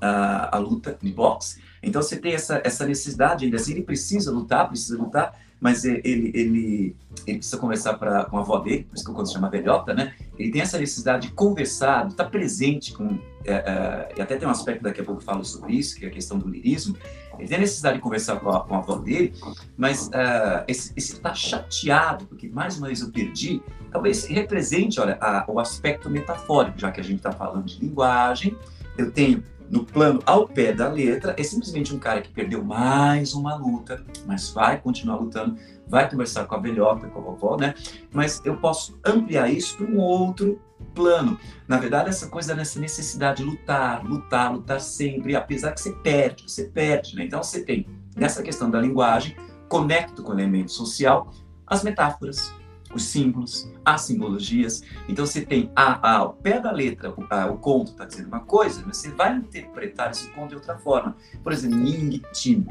a, 0.00 0.56
a, 0.56 0.58
luta 0.58 0.96
de 1.00 1.10
boxe. 1.12 1.60
Então 1.82 2.02
você 2.02 2.16
tem 2.16 2.34
essa, 2.34 2.60
essa 2.64 2.86
necessidade 2.86 3.44
ainda 3.44 3.56
assim, 3.56 3.72
ele 3.72 3.82
precisa 3.82 4.30
lutar, 4.30 4.68
precisa 4.68 4.98
lutar, 4.98 5.34
mas 5.60 5.84
ele, 5.84 6.00
ele, 6.04 6.96
ele 7.26 7.38
precisa 7.38 7.56
conversar 7.56 7.94
pra, 7.94 8.24
com 8.24 8.38
a 8.38 8.40
avó 8.40 8.58
dele, 8.58 8.84
por 8.84 8.94
isso 8.94 9.04
que 9.04 9.10
eu 9.10 9.14
quando 9.14 9.32
chama 9.32 9.50
velhota, 9.50 9.92
né? 9.92 10.14
Ele 10.38 10.52
tem 10.52 10.60
essa 10.60 10.78
necessidade 10.78 11.28
de 11.28 11.34
conversar, 11.34 12.06
de 12.06 12.12
estar 12.12 12.26
presente 12.26 12.92
com. 12.92 13.18
É, 13.44 13.54
é, 13.54 14.14
e 14.16 14.20
até 14.20 14.36
tem 14.36 14.46
um 14.46 14.50
aspecto 14.50 14.82
daqui 14.82 15.00
a 15.00 15.04
pouco 15.04 15.20
eu 15.20 15.24
falo 15.24 15.44
sobre 15.44 15.72
isso, 15.72 15.96
que 15.96 16.04
é 16.04 16.08
a 16.08 16.12
questão 16.12 16.38
do 16.38 16.48
lirismo. 16.48 16.96
Ele 17.38 17.48
tem 17.48 17.58
necessidade 17.58 17.96
de 17.96 18.02
conversar 18.02 18.40
com 18.40 18.50
a, 18.50 18.60
com 18.60 18.74
a 18.74 18.78
avó 18.78 18.96
dele, 18.96 19.32
mas 19.76 20.08
uh, 20.08 20.64
esse 20.66 20.92
estar 20.96 21.34
chateado, 21.34 22.26
porque 22.26 22.48
mais 22.48 22.78
uma 22.78 22.88
vez 22.88 23.00
eu 23.00 23.10
perdi, 23.10 23.62
talvez 23.90 24.24
represente 24.26 25.00
olha, 25.00 25.18
a, 25.20 25.44
o 25.48 25.58
aspecto 25.60 26.10
metafórico, 26.10 26.78
já 26.78 26.90
que 26.90 27.00
a 27.00 27.04
gente 27.04 27.18
está 27.18 27.32
falando 27.32 27.64
de 27.64 27.80
linguagem. 27.80 28.56
Eu 28.96 29.12
tenho 29.12 29.42
no 29.70 29.84
plano 29.84 30.20
ao 30.24 30.48
pé 30.48 30.72
da 30.72 30.88
letra, 30.88 31.34
é 31.38 31.42
simplesmente 31.42 31.94
um 31.94 31.98
cara 31.98 32.20
que 32.20 32.30
perdeu 32.30 32.64
mais 32.64 33.34
uma 33.34 33.54
luta, 33.54 34.02
mas 34.26 34.50
vai 34.50 34.80
continuar 34.80 35.16
lutando, 35.16 35.56
vai 35.86 36.08
conversar 36.08 36.46
com 36.46 36.54
a 36.54 36.58
velhota, 36.58 37.08
com 37.08 37.18
a 37.18 37.22
vovó, 37.22 37.56
né? 37.56 37.74
Mas 38.12 38.40
eu 38.44 38.56
posso 38.56 38.98
ampliar 39.04 39.50
isso 39.50 39.76
para 39.76 39.86
um 39.86 39.98
outro 39.98 40.60
plano. 40.94 41.38
Na 41.66 41.78
verdade, 41.78 42.08
essa 42.08 42.28
coisa 42.28 42.54
dessa 42.54 42.80
necessidade 42.80 43.42
de 43.42 43.48
lutar, 43.48 44.04
lutar, 44.04 44.52
lutar 44.52 44.80
sempre, 44.80 45.36
apesar 45.36 45.72
que 45.72 45.80
você 45.80 45.92
perde, 45.92 46.44
você 46.44 46.64
perde, 46.64 47.14
né? 47.16 47.24
Então 47.24 47.42
você 47.42 47.62
tem 47.62 47.86
nessa 48.16 48.42
questão 48.42 48.70
da 48.70 48.80
linguagem, 48.80 49.36
conecto 49.68 50.22
com 50.22 50.30
o 50.30 50.34
elemento 50.34 50.72
social, 50.72 51.30
as 51.66 51.82
metáforas, 51.82 52.52
os 52.94 53.04
símbolos, 53.04 53.70
as 53.84 54.02
simbologias. 54.02 54.82
Então 55.08 55.26
você 55.26 55.42
tem 55.42 55.70
a, 55.74 56.08
a, 56.08 56.16
ao 56.18 56.34
pé 56.34 56.60
da 56.60 56.72
letra, 56.72 57.10
o, 57.10 57.26
a, 57.30 57.46
o 57.46 57.58
conto 57.58 57.92
está 57.92 58.04
dizendo 58.04 58.28
uma 58.28 58.40
coisa, 58.40 58.82
mas 58.86 58.96
você 58.96 59.10
vai 59.10 59.36
interpretar 59.36 60.10
esse 60.10 60.28
conto 60.30 60.50
de 60.50 60.54
outra 60.56 60.78
forma. 60.78 61.16
Por 61.42 61.52
exemplo, 61.52 61.78
Ning 61.78 62.22
Timo. 62.32 62.70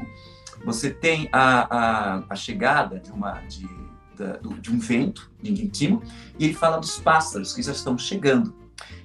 Você 0.64 0.90
tem 0.90 1.28
a, 1.32 2.16
a, 2.18 2.24
a 2.28 2.34
chegada 2.34 2.98
de, 2.98 3.12
uma, 3.12 3.40
de, 3.42 3.68
de 4.60 4.70
um 4.72 4.78
vento, 4.78 5.30
Ning 5.42 5.68
Timo, 5.68 6.02
e 6.38 6.46
ele 6.46 6.54
fala 6.54 6.78
dos 6.78 6.98
pássaros 6.98 7.54
que 7.54 7.62
já 7.62 7.72
estão 7.72 7.96
chegando. 7.96 8.54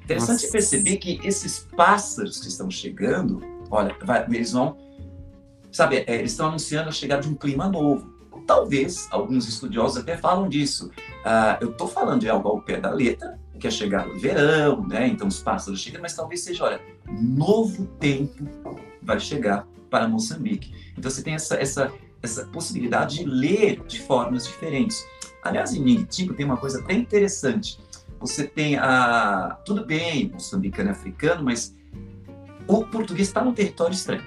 Interessante 0.03 0.41
Nossa. 0.41 0.51
perceber 0.51 0.97
que 0.97 1.19
esses 1.23 1.67
pássaros 1.75 2.39
que 2.39 2.47
estão 2.47 2.69
chegando, 2.69 3.41
olha, 3.69 3.95
vai, 4.03 4.25
eles 4.25 4.51
vão, 4.51 4.77
sabe, 5.71 6.03
é, 6.07 6.15
eles 6.15 6.31
estão 6.31 6.47
anunciando 6.47 6.89
a 6.89 6.91
chegada 6.91 7.21
de 7.21 7.29
um 7.29 7.35
clima 7.35 7.69
novo 7.69 8.12
talvez 8.45 9.07
alguns 9.11 9.47
estudiosos 9.47 9.97
até 9.97 10.17
falam 10.17 10.47
disso. 10.47 10.91
Uh, 11.25 11.57
eu 11.61 11.71
estou 11.71 11.87
falando 11.87 12.21
de 12.21 12.29
algo 12.29 12.47
ao 12.47 12.61
pé 12.61 12.79
da 12.79 12.91
letra, 12.91 13.39
que 13.59 13.67
é 13.67 13.71
chegar 13.71 14.07
o 14.07 14.19
verão, 14.19 14.85
né? 14.87 15.07
Então 15.07 15.27
os 15.27 15.39
pássaros 15.39 15.79
chegam, 15.79 16.01
mas 16.01 16.13
talvez 16.13 16.41
seja, 16.41 16.63
olha, 16.65 16.81
novo 17.09 17.85
tempo 17.99 18.45
vai 19.01 19.19
chegar 19.19 19.67
para 19.89 20.07
Moçambique. 20.07 20.73
Então 20.97 21.09
você 21.09 21.21
tem 21.21 21.35
essa, 21.35 21.55
essa, 21.55 21.91
essa 22.21 22.45
possibilidade 22.45 23.19
de 23.19 23.25
ler 23.25 23.81
de 23.87 24.01
formas 24.01 24.45
diferentes. 24.45 25.05
Aliás, 25.43 25.73
em 25.73 25.81
Ningitico 25.81 26.33
tem 26.33 26.45
uma 26.45 26.57
coisa 26.57 26.79
até 26.79 26.93
interessante. 26.93 27.79
Você 28.19 28.45
tem 28.45 28.77
a. 28.77 29.57
Tudo 29.65 29.85
bem, 29.85 30.29
moçambicano 30.31 30.89
e 30.89 30.91
africano, 30.91 31.43
mas 31.43 31.75
o 32.67 32.85
português 32.85 33.27
está 33.27 33.43
num 33.43 33.53
território 33.53 33.93
estranho. 33.93 34.23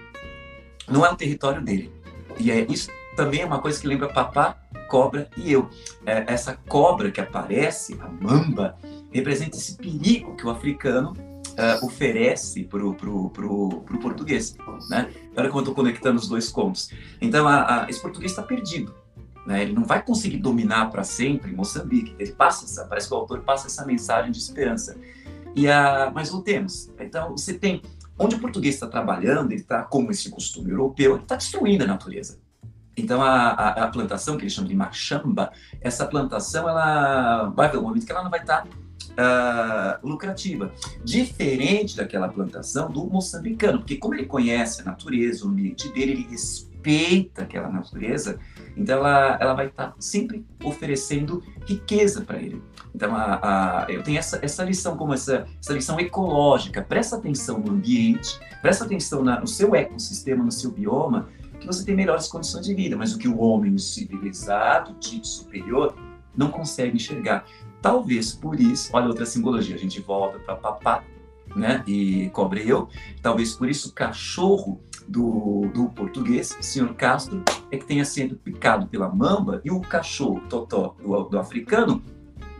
Não 0.88 1.04
é 1.04 1.10
o 1.10 1.16
território 1.16 1.62
dele. 1.62 1.90
E 2.38 2.50
é 2.50 2.66
isso 2.70 2.90
também 3.16 3.40
é 3.40 3.46
uma 3.46 3.60
coisa 3.60 3.80
que 3.80 3.86
lembra 3.88 4.08
papá, 4.08 4.58
cobra 4.88 5.28
e 5.36 5.50
eu. 5.50 5.68
É, 6.04 6.24
essa 6.32 6.56
cobra 6.68 7.10
que 7.10 7.20
aparece, 7.20 7.98
a 8.00 8.08
mamba, 8.08 8.76
representa 9.10 9.56
esse 9.56 9.76
perigo 9.76 10.36
que 10.36 10.46
o 10.46 10.50
africano 10.50 11.12
uh, 11.12 11.84
oferece 11.84 12.64
para 12.64 12.86
o 12.86 12.94
pro, 12.94 13.30
pro, 13.30 13.80
pro 13.80 13.98
português. 13.98 14.54
Né? 14.88 15.10
Olha 15.36 15.48
como 15.48 15.60
eu 15.60 15.62
estou 15.62 15.74
conectando 15.74 16.18
os 16.20 16.28
dois 16.28 16.50
contos. 16.50 16.90
Então, 17.20 17.48
a, 17.48 17.84
a, 17.84 17.90
esse 17.90 18.00
português 18.00 18.32
está 18.32 18.42
perdido. 18.42 18.94
Né? 19.46 19.62
Ele 19.62 19.72
não 19.72 19.84
vai 19.84 20.02
conseguir 20.02 20.38
dominar 20.38 20.90
para 20.90 21.02
sempre 21.02 21.52
Moçambique. 21.52 22.14
Ele 22.18 22.32
passa 22.32 22.64
essa, 22.64 22.84
parece 22.84 23.08
que 23.08 23.14
o 23.14 23.16
autor 23.16 23.40
passa 23.40 23.66
essa 23.66 23.84
mensagem 23.86 24.30
de 24.30 24.38
esperança. 24.38 24.96
E 25.54 25.68
a, 25.68 26.12
mas 26.14 26.30
voltemos. 26.30 26.90
Então, 27.00 27.30
você 27.30 27.54
tem 27.54 27.80
onde 28.18 28.36
o 28.36 28.38
português 28.38 28.74
está 28.74 28.86
trabalhando, 28.86 29.52
ele 29.52 29.60
está, 29.60 29.82
como 29.82 30.10
esse 30.10 30.30
costume 30.30 30.70
europeu, 30.70 31.14
ele 31.14 31.22
está 31.22 31.36
destruindo 31.36 31.84
a 31.84 31.86
natureza. 31.86 32.38
Então, 32.96 33.22
a, 33.22 33.48
a, 33.50 33.84
a, 33.84 33.88
plantação, 33.88 34.36
que 34.36 34.44
eles 34.44 34.52
chamam 34.52 34.68
de 34.68 34.74
machamba, 34.74 35.52
essa 35.80 36.06
plantação, 36.06 36.68
ela 36.68 37.50
vai 37.50 37.66
haver 37.66 37.78
um 37.78 37.82
momento 37.82 38.06
que 38.06 38.12
ela 38.12 38.22
não 38.22 38.30
vai 38.30 38.40
estar 38.40 38.66
uh, 38.66 40.06
lucrativa. 40.06 40.72
Diferente 41.04 41.96
daquela 41.96 42.28
plantação 42.28 42.90
do 42.90 43.04
moçambicano, 43.04 43.78
porque 43.78 43.96
como 43.96 44.14
ele 44.14 44.26
conhece 44.26 44.82
a 44.82 44.84
natureza, 44.84 45.44
o 45.44 45.48
ambiente 45.48 45.88
dele, 45.92 46.12
ele 46.12 46.26
respeita 46.30 47.42
aquela 47.42 47.68
natureza, 47.68 48.38
então 48.76 48.98
ela, 48.98 49.38
ela 49.40 49.54
vai 49.54 49.66
estar 49.66 49.94
sempre 49.98 50.44
oferecendo 50.62 51.42
riqueza 51.66 52.20
para 52.22 52.38
ele. 52.38 52.62
Então, 52.94 53.14
a, 53.14 53.84
a, 53.84 53.86
eu 53.90 54.02
tenho 54.02 54.18
essa, 54.18 54.38
essa 54.40 54.64
lição 54.64 54.96
como 54.96 55.12
essa, 55.12 55.46
essa 55.60 55.72
lição 55.72 56.00
ecológica. 56.00 56.80
Presta 56.80 57.16
atenção 57.16 57.58
no 57.58 57.72
ambiente, 57.72 58.38
presta 58.62 58.84
atenção 58.84 59.22
na, 59.22 59.38
no 59.38 59.46
seu 59.46 59.74
ecossistema, 59.74 60.42
no 60.42 60.52
seu 60.52 60.70
bioma, 60.70 61.28
que 61.66 61.74
você 61.74 61.84
tem 61.84 61.96
melhores 61.96 62.28
condições 62.28 62.64
de 62.64 62.74
vida, 62.74 62.96
mas 62.96 63.12
o 63.12 63.18
que 63.18 63.26
o 63.26 63.40
homem 63.40 63.76
civilizado, 63.76 64.94
dito 65.00 65.26
superior, 65.26 65.96
não 66.36 66.48
consegue 66.50 66.94
enxergar. 66.94 67.44
Talvez 67.82 68.32
por 68.32 68.60
isso, 68.60 68.90
olha 68.92 69.08
outra 69.08 69.26
simbologia, 69.26 69.74
a 69.74 69.78
gente 69.78 70.00
volta 70.00 70.38
para 70.38 70.54
papá, 70.54 71.04
né, 71.54 71.82
e 71.86 72.28
cobre 72.30 72.68
eu, 72.68 72.88
talvez 73.22 73.54
por 73.54 73.68
isso 73.68 73.88
o 73.88 73.92
cachorro 73.92 74.80
do, 75.08 75.70
do 75.72 75.88
português, 75.88 76.56
senhor 76.60 76.94
Castro, 76.94 77.42
é 77.70 77.78
que 77.78 77.86
tenha 77.86 78.04
sido 78.04 78.36
picado 78.36 78.86
pela 78.86 79.08
mamba 79.08 79.60
e 79.64 79.70
o 79.70 79.80
cachorro 79.80 80.42
totó 80.48 80.94
do, 81.00 81.24
do 81.24 81.38
africano 81.38 82.02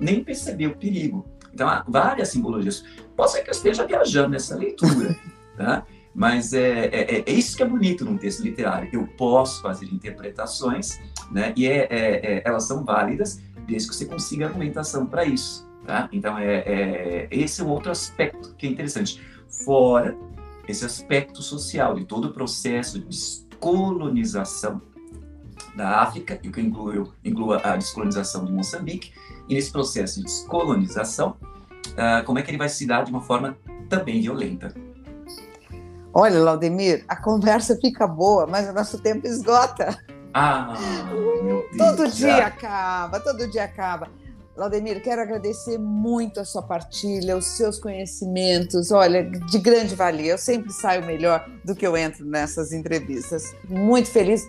nem 0.01 0.23
percebeu 0.23 0.71
o 0.71 0.77
perigo. 0.77 1.27
Então, 1.53 1.69
há 1.69 1.85
várias 1.87 2.29
simbologias. 2.29 2.85
Pode 3.17 3.33
ser 3.33 3.43
que 3.43 3.51
eu 3.51 3.53
esteja 3.53 3.87
viajando 3.87 4.31
nessa 4.31 4.57
leitura, 4.57 5.17
tá? 5.57 5.87
Mas 6.17 6.55
é, 6.55 6.87
é, 6.87 7.25
é, 7.27 7.31
isso 7.31 7.55
que 7.55 7.63
é 7.63 7.67
bonito 7.67 8.03
num 8.03 8.17
texto 8.17 8.43
literário. 8.43 8.89
Eu 8.91 9.07
posso 9.07 9.61
fazer 9.61 9.85
interpretações, 9.93 10.99
né? 11.31 11.53
E 11.55 11.67
é, 11.67 11.87
é, 11.91 12.37
é 12.37 12.43
elas 12.43 12.65
são 12.65 12.83
válidas 12.83 13.43
desde 13.67 13.91
que 13.91 13.95
você 13.95 14.07
consiga 14.07 14.47
argumentação 14.47 15.05
para 15.05 15.27
isso, 15.27 15.69
tá? 15.85 16.09
Então, 16.11 16.39
é, 16.39 16.61
é, 16.61 17.29
esse 17.31 17.61
é 17.61 17.65
um 17.65 17.69
outro 17.69 17.91
aspecto 17.91 18.55
que 18.55 18.67
é 18.67 18.71
interessante. 18.71 19.21
Fora 19.47 20.17
esse 20.67 20.87
aspecto 20.87 21.43
social 21.43 21.95
de 21.95 22.07
todo 22.07 22.29
o 22.29 22.33
processo 22.33 22.99
de 22.99 23.05
descolonização 23.05 24.81
da 25.77 26.01
África, 26.01 26.41
e 26.43 26.51
que 26.51 26.61
inclui, 26.63 27.05
inclui 27.23 27.61
a 27.63 27.77
descolonização 27.77 28.47
de 28.47 28.53
Moçambique, 28.53 29.13
e 29.49 29.55
nesse 29.55 29.71
processo 29.71 30.17
de 30.17 30.25
descolonização, 30.25 31.37
uh, 31.91 32.25
como 32.25 32.39
é 32.39 32.43
que 32.43 32.51
ele 32.51 32.59
vai 32.59 32.71
se 32.71 32.87
dar 32.87 33.05
de 33.05 33.11
uma 33.11 33.21
forma 33.21 33.57
também 33.89 34.21
violenta. 34.21 34.75
Olha, 36.19 36.41
Laudemir, 36.41 37.05
a 37.07 37.15
conversa 37.15 37.77
fica 37.77 38.07
boa, 38.07 38.47
mas 38.47 38.67
o 38.67 38.73
nosso 38.73 38.99
tempo 39.03 39.27
esgota. 39.27 39.95
Ah, 40.33 40.73
meu 41.43 41.69
Deus. 41.77 41.77
Todo 41.77 42.09
dia 42.11 42.47
acaba, 42.47 43.21
todo 43.21 43.47
dia 43.47 43.65
acaba. 43.65 44.09
Laudemir, 44.57 45.03
quero 45.03 45.21
agradecer 45.21 45.77
muito 45.77 46.41
a 46.41 46.45
sua 46.47 46.63
partilha, 46.63 47.37
os 47.37 47.45
seus 47.45 47.79
conhecimentos, 47.79 48.91
olha, 48.91 49.25
de 49.25 49.59
grande 49.59 49.95
valia. 49.95 50.33
Eu 50.33 50.39
sempre 50.39 50.73
saio 50.73 51.05
melhor 51.05 51.47
do 51.63 51.75
que 51.75 51.87
eu 51.87 51.95
entro 51.95 52.25
nessas 52.25 52.73
entrevistas. 52.73 53.55
Muito 53.69 54.09
feliz. 54.09 54.49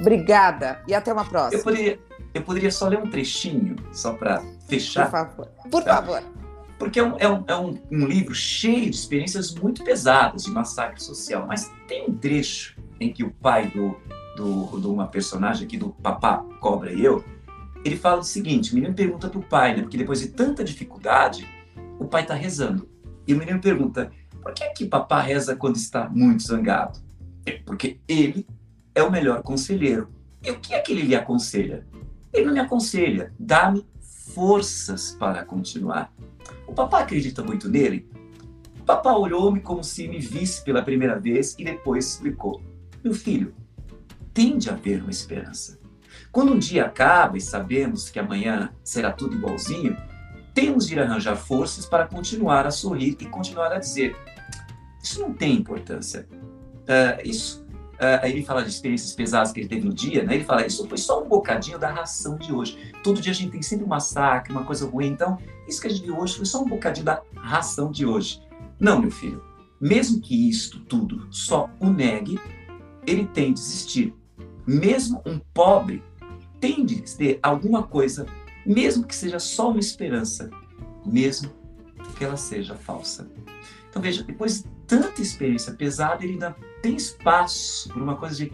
Obrigada 0.00 0.82
e 0.88 0.94
até 0.96 1.12
uma 1.12 1.24
próxima. 1.24 1.60
Eu 1.60 1.62
poderia, 1.62 2.00
eu 2.34 2.42
poderia 2.42 2.72
só 2.72 2.88
ler 2.88 2.98
um 2.98 3.08
trechinho, 3.08 3.76
só 3.92 4.14
para 4.14 4.42
fechar? 4.66 5.04
Por 5.04 5.12
favor. 5.12 5.48
Por 5.70 5.84
tá? 5.84 5.94
favor 5.94 6.43
porque 6.78 6.98
é, 6.98 7.04
um, 7.04 7.16
é, 7.18 7.28
um, 7.28 7.44
é 7.46 7.56
um, 7.56 7.78
um, 7.90 8.06
livro 8.06 8.34
cheio 8.34 8.90
de 8.90 8.96
experiências 8.96 9.54
muito 9.54 9.84
pesadas 9.84 10.44
de 10.44 10.50
massacre 10.50 11.02
social, 11.02 11.46
mas 11.46 11.72
tem 11.86 12.08
um 12.08 12.14
trecho 12.14 12.76
em 13.00 13.12
que 13.12 13.22
o 13.22 13.30
pai 13.30 13.68
do, 13.68 13.96
do, 14.36 14.80
de 14.80 14.86
uma 14.86 15.06
personagem 15.06 15.66
aqui, 15.66 15.76
do 15.76 15.90
Papá 15.90 16.44
Cobra 16.60 16.92
e 16.92 17.04
eu, 17.04 17.24
ele 17.84 17.96
fala 17.96 18.20
o 18.20 18.24
seguinte, 18.24 18.72
o 18.72 18.74
menino 18.74 18.94
pergunta 18.94 19.28
para 19.28 19.38
o 19.38 19.42
pai, 19.42 19.76
né, 19.76 19.82
porque 19.82 19.98
depois 19.98 20.20
de 20.20 20.28
tanta 20.28 20.64
dificuldade, 20.64 21.46
o 21.98 22.06
pai 22.06 22.22
está 22.22 22.34
rezando. 22.34 22.88
E 23.26 23.34
o 23.34 23.38
menino 23.38 23.60
pergunta, 23.60 24.10
por 24.42 24.52
que, 24.52 24.64
é 24.64 24.68
que 24.68 24.86
papá 24.86 25.20
reza 25.20 25.54
quando 25.54 25.76
está 25.76 26.08
muito 26.08 26.42
zangado? 26.42 26.98
É 27.44 27.52
porque 27.52 28.00
ele 28.08 28.46
é 28.94 29.02
o 29.02 29.10
melhor 29.10 29.42
conselheiro. 29.42 30.08
E 30.42 30.50
o 30.50 30.58
que 30.58 30.74
é 30.74 30.80
que 30.80 30.92
ele 30.92 31.02
lhe 31.02 31.14
aconselha? 31.14 31.86
Ele 32.32 32.46
não 32.46 32.54
me 32.54 32.60
aconselha, 32.60 33.32
dá-me 33.38 33.86
forças 34.34 35.16
para 35.18 35.44
continuar. 35.44 36.12
O 36.66 36.72
papai 36.72 37.02
acredita 37.02 37.42
muito 37.42 37.68
nele. 37.68 38.08
O 38.80 38.84
papai 38.84 39.14
olhou-me 39.14 39.60
como 39.60 39.82
se 39.82 40.06
me 40.08 40.18
visse 40.18 40.62
pela 40.62 40.82
primeira 40.82 41.18
vez 41.18 41.54
e 41.58 41.64
depois 41.64 42.12
explicou: 42.12 42.60
Meu 43.02 43.14
filho, 43.14 43.54
tem 44.34 44.58
de 44.58 44.68
haver 44.68 45.00
uma 45.00 45.10
esperança. 45.10 45.78
Quando 46.30 46.52
um 46.52 46.58
dia 46.58 46.84
acaba 46.84 47.38
e 47.38 47.40
sabemos 47.40 48.10
que 48.10 48.18
amanhã 48.18 48.74
será 48.82 49.12
tudo 49.12 49.36
igualzinho, 49.36 49.96
temos 50.52 50.86
de 50.86 50.98
arranjar 50.98 51.36
forças 51.36 51.86
para 51.86 52.06
continuar 52.06 52.66
a 52.66 52.70
sorrir 52.70 53.16
e 53.20 53.26
continuar 53.26 53.72
a 53.72 53.78
dizer: 53.78 54.16
Isso 55.02 55.20
não 55.20 55.32
tem 55.32 55.54
importância. 55.54 56.28
Uh, 56.32 57.22
isso 57.24 57.63
Uh, 57.94 58.26
ele 58.26 58.44
fala 58.44 58.62
de 58.62 58.70
experiências 58.70 59.12
pesadas 59.12 59.52
que 59.52 59.60
ele 59.60 59.68
teve 59.68 59.86
no 59.86 59.94
dia, 59.94 60.24
né? 60.24 60.34
Ele 60.34 60.44
fala, 60.44 60.66
isso 60.66 60.86
foi 60.88 60.98
só 60.98 61.22
um 61.22 61.28
bocadinho 61.28 61.78
da 61.78 61.90
ração 61.90 62.36
de 62.36 62.52
hoje. 62.52 62.92
Todo 63.02 63.20
dia 63.20 63.32
a 63.32 63.34
gente 63.34 63.52
tem 63.52 63.62
sempre 63.62 63.84
um 63.84 63.88
massacre, 63.88 64.52
uma 64.52 64.64
coisa 64.64 64.86
ruim. 64.86 65.06
Então, 65.06 65.38
isso 65.68 65.80
que 65.80 65.86
a 65.86 65.90
gente 65.90 66.02
viu 66.02 66.18
hoje 66.18 66.36
foi 66.36 66.44
só 66.44 66.62
um 66.62 66.68
bocadinho 66.68 67.06
da 67.06 67.22
ração 67.36 67.90
de 67.90 68.04
hoje. 68.04 68.42
Não, 68.80 69.00
meu 69.00 69.10
filho. 69.10 69.42
Mesmo 69.80 70.20
que 70.20 70.48
isto 70.48 70.80
tudo 70.80 71.28
só 71.30 71.70
o 71.78 71.88
negue, 71.88 72.40
ele 73.06 73.26
tem 73.26 73.52
de 73.52 73.60
existir. 73.60 74.14
Mesmo 74.66 75.22
um 75.24 75.38
pobre 75.38 76.02
tem 76.60 76.84
de 76.84 77.02
ter 77.02 77.38
alguma 77.42 77.82
coisa, 77.82 78.26
mesmo 78.64 79.06
que 79.06 79.14
seja 79.14 79.38
só 79.38 79.70
uma 79.70 79.78
esperança, 79.78 80.50
mesmo 81.04 81.50
que 82.16 82.24
ela 82.24 82.36
seja 82.36 82.74
falsa. 82.74 83.28
Então 83.90 84.00
veja, 84.00 84.22
depois 84.22 84.62
de 84.62 84.68
tanta 84.86 85.20
experiência 85.20 85.72
pesada, 85.72 86.24
ele 86.24 86.34
ainda 86.34 86.56
tem 86.82 86.96
espaço 86.96 87.88
por 87.88 88.02
uma 88.02 88.16
coisa 88.16 88.36
de. 88.36 88.52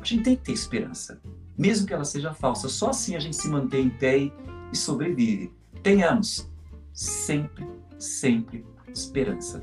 A 0.00 0.04
gente 0.04 0.22
tem 0.22 0.36
que 0.36 0.42
ter 0.42 0.52
esperança, 0.52 1.20
mesmo 1.56 1.86
que 1.86 1.94
ela 1.94 2.04
seja 2.04 2.32
falsa. 2.32 2.68
Só 2.68 2.90
assim 2.90 3.16
a 3.16 3.18
gente 3.18 3.36
se 3.36 3.48
mantém 3.48 3.86
em 3.86 3.90
pé 3.90 4.30
e 4.72 4.76
sobrevive. 4.76 5.52
Tenhamos 5.82 6.48
sempre, 6.92 7.66
sempre 7.98 8.64
esperança. 8.92 9.62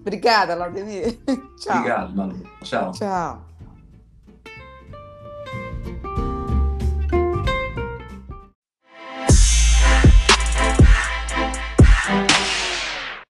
Obrigada, 0.00 0.54
Laudemir. 0.54 1.18
Tchau. 1.58 1.76
Obrigado, 1.76 2.16
Malu. 2.16 2.42
Tchau. 2.62 2.92
Tchau. 2.92 3.45